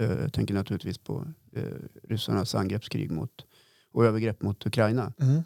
[0.00, 1.62] Eh, jag tänker naturligtvis på eh,
[2.02, 3.46] ryssarnas angreppskrig mot,
[3.92, 5.12] och övergrepp mot Ukraina.
[5.20, 5.42] Mm.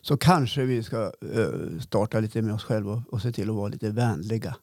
[0.00, 3.68] Så kanske vi ska eh, starta lite med oss själva och, se till att vara
[3.68, 4.56] lite vänliga.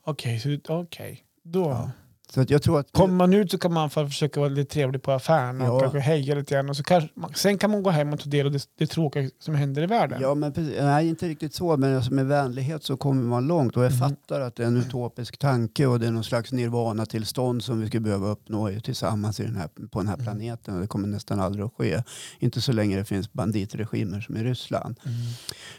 [0.00, 1.24] Okej, så okej.
[1.42, 1.60] Då...
[1.60, 1.90] Ja.
[2.34, 2.92] Så att jag tror att...
[2.92, 5.80] Kommer man ut så kan man för försöka vara lite trevlig på affären och Ja.
[5.80, 6.68] kanske heja lite grann.
[6.70, 9.30] Och så kanske, sen kan man gå hem och ta del av det, det tråkiga
[9.38, 10.18] som händer i världen.
[10.22, 13.76] Ja, men precis, nej, inte riktigt så, men alltså med vänlighet så kommer man långt.
[13.76, 13.98] Och jag Mhm.
[14.00, 17.86] fattar att det är en utopisk tanke och det är någon slags nirvana-tillstånd som vi
[17.86, 20.24] skulle behöva uppnå tillsammans i den här, på den här Mm.
[20.24, 20.74] planeten.
[20.74, 22.02] Och det kommer nästan aldrig att ske.
[22.38, 24.96] Inte så länge det finns banditregimer som i Ryssland.
[25.04, 25.16] Mm.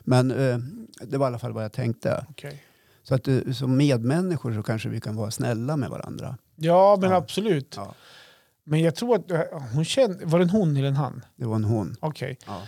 [0.03, 0.57] Men eh,
[1.07, 2.25] det var i alla fall vad jag tänkte.
[2.29, 2.63] Okej.
[3.03, 6.37] Så att eh, som medmänniskor så kanske vi kan vara snälla med varandra.
[6.55, 7.15] Ja, men Ja.
[7.17, 7.73] absolut.
[7.77, 7.93] Ja.
[8.65, 9.41] Men jag tror att eh,
[9.73, 11.25] hon kände, var det en hon eller en han?
[11.35, 11.95] Det var en hon.
[11.99, 12.37] Okej.
[12.45, 12.61] Ja.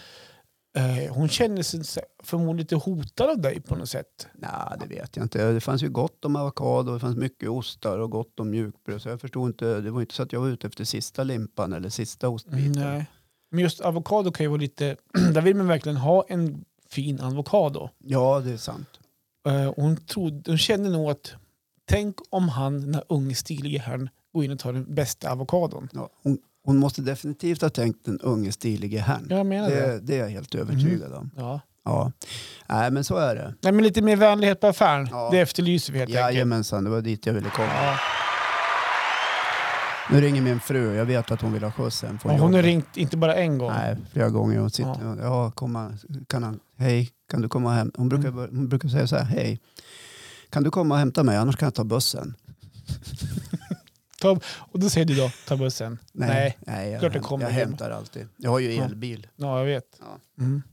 [0.77, 4.27] Eh, hon kände sig så- förmodligen lite hotad av dig på något sätt.
[4.33, 5.51] Nej, det vet jag inte.
[5.51, 9.01] Det fanns ju gott om avokado, det fanns mycket ostar och gott om mjukbröd.
[9.01, 11.73] Så jag förstod inte, det var inte så att jag var ute efter sista limpan
[11.73, 12.71] eller sista ostbiten.
[12.71, 13.05] Nej.
[13.51, 14.95] Men just avokado kan ju vara lite,
[15.33, 17.89] där vill man verkligen ha en fin avokado.
[17.97, 18.99] Ja, det är sant.
[19.47, 21.33] Eh, och hon, trodde, hon kände nog att
[21.86, 25.89] tänk om han, den här unge stilige herrn, går in och tar den bästa avokadon.
[25.93, 29.27] Ja, hon, hon måste definitivt ha tänkt den unge stilige herrn.
[29.29, 29.75] Jag menar det.
[29.75, 31.31] Det, det är jag helt övertygad om.
[31.38, 31.59] Ja.
[31.86, 32.11] Ja.
[32.69, 33.53] Nej, men så är det.
[33.61, 35.29] Nej, men lite mer vänlighet på affären, Ja.
[35.31, 36.33] det efterlyser vi helt enkelt.
[36.33, 37.67] Jajamensan, det var dit jag ville komma.
[37.73, 37.97] Ja.
[40.11, 42.61] Nu ringer min fru, jag vet att hon vill ha skjutsen från Och hon har
[42.61, 43.71] ringt inte bara en gång.
[43.71, 44.59] Nej, flera gånger.
[44.59, 45.15] Hon sitter, ja.
[45.21, 45.51] Ja.
[45.51, 47.91] komma, kan han, hej, kan du komma hem?
[47.97, 48.55] Hon brukar, Mm.
[48.55, 49.59] hon brukar säga så här, hej,
[50.50, 52.36] kan du komma och hämta mig, annars kan jag ta bussen.
[54.22, 56.00] Ta, och då säger du då, ta bussen.
[56.12, 56.58] Nej.
[56.60, 57.70] nej jag, klart häm- kommer jag hem.
[57.70, 58.28] hämtar alltid.
[58.38, 58.84] Jag har ju Ja.
[58.84, 59.28] elbil.
[59.36, 60.00] Ja, jag vet.
[60.00, 60.43] Ja.
[60.43, 60.64] Mm.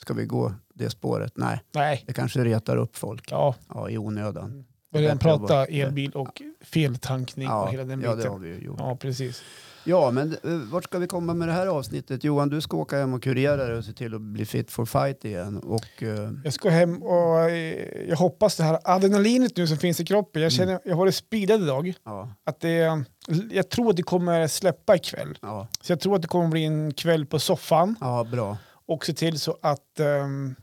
[0.00, 1.32] Ska vi gå det spåret?
[1.36, 3.54] Nej, Nej, det kanske retar upp folk ja.
[3.68, 4.64] ja, i onödan.
[4.92, 8.18] Bättre att prata elbil och feltankning Ja, och hela den ja, biten.
[8.24, 8.76] det har vi ju gjort.
[8.78, 9.42] Ja, precis.
[9.84, 12.24] Ja, men eh, vart ska vi komma med det här avsnittet?
[12.24, 14.84] Johan, du ska åka hem och kurera dig och se till att bli fit for
[14.84, 15.56] fight igen.
[15.58, 20.00] Och, eh, Jag ska hem och eh, jag hoppas det här adrenalinet nu som finns
[20.00, 20.42] i kroppen.
[20.42, 21.92] Jag känner, jag har det speedad idag.
[22.04, 23.04] ja, Att det,
[23.50, 25.38] jag tror att det kommer släppa ikväll.
[25.42, 28.56] ja, Så jag tror att det kommer bli en kväll på soffan ja, bra.
[28.86, 30.54] och se till så att ehm,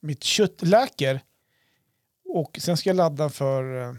[0.00, 1.20] mitt kött läker.
[2.34, 3.94] Och sen ska jag ladda för uh,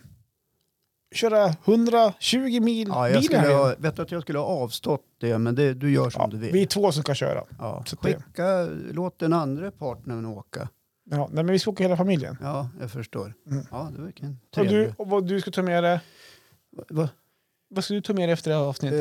[1.16, 5.38] köra 120 mil Ja, jag skulle ha, vet du att jag skulle ha avstått det,
[5.38, 6.52] men det, du gör som Ja, du vill.
[6.52, 7.44] vi är två som ska köra.
[7.60, 7.84] ja.
[7.90, 10.70] det- Skicka, låt den andra partnern åka.
[11.10, 12.38] Ja, nej, men vi ska åka hela familjen.
[12.42, 13.34] Ja, jag förstår.
[13.52, 13.66] Mm.
[13.72, 16.00] Ja, det vilken Och du, och vad du ska ta med dig?
[16.90, 17.10] Va?
[17.70, 19.00] Vad ska du ta med dig efter det här avsnittet?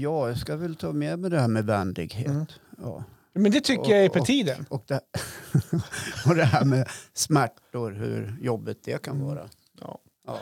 [0.00, 2.26] ja, jag ska väl ta med mig det här med vänlighet.
[2.26, 2.46] Mm.
[2.82, 3.04] Ja.
[3.32, 4.66] men det tycker jag är på och- tiden.
[4.68, 5.00] Och, det,
[6.26, 9.26] och det här med smärtor, hur jobbigt det kan Mm.
[9.26, 9.48] vara.
[9.80, 9.98] Ja.
[10.26, 10.38] Ja.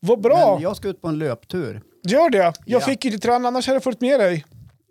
[0.00, 0.54] Vad bra!
[0.54, 1.82] Men jag ska ut på en löptur.
[2.08, 2.38] Gör det!
[2.38, 2.80] Jag Ja.
[2.80, 4.44] fick ju inte träna, annars hade jag följt med dig.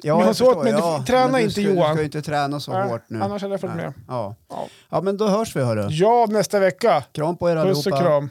[0.04, 0.64] Ja, Men jag förstår.
[0.64, 1.90] men du- träna men du inte, ska, Johan.
[1.90, 3.22] Du ska ju inte träna så Nej, hårt nu.
[3.22, 3.86] Annars hade jag följt Nej.
[3.86, 3.94] med.
[4.08, 4.36] Ja.
[4.50, 4.68] Ja.
[4.90, 5.88] ja, men då hörs vi hörru.
[5.90, 7.04] Ja, nästa vecka.
[7.12, 8.10] Kram på er Puss och allihopa.
[8.10, 8.30] kram.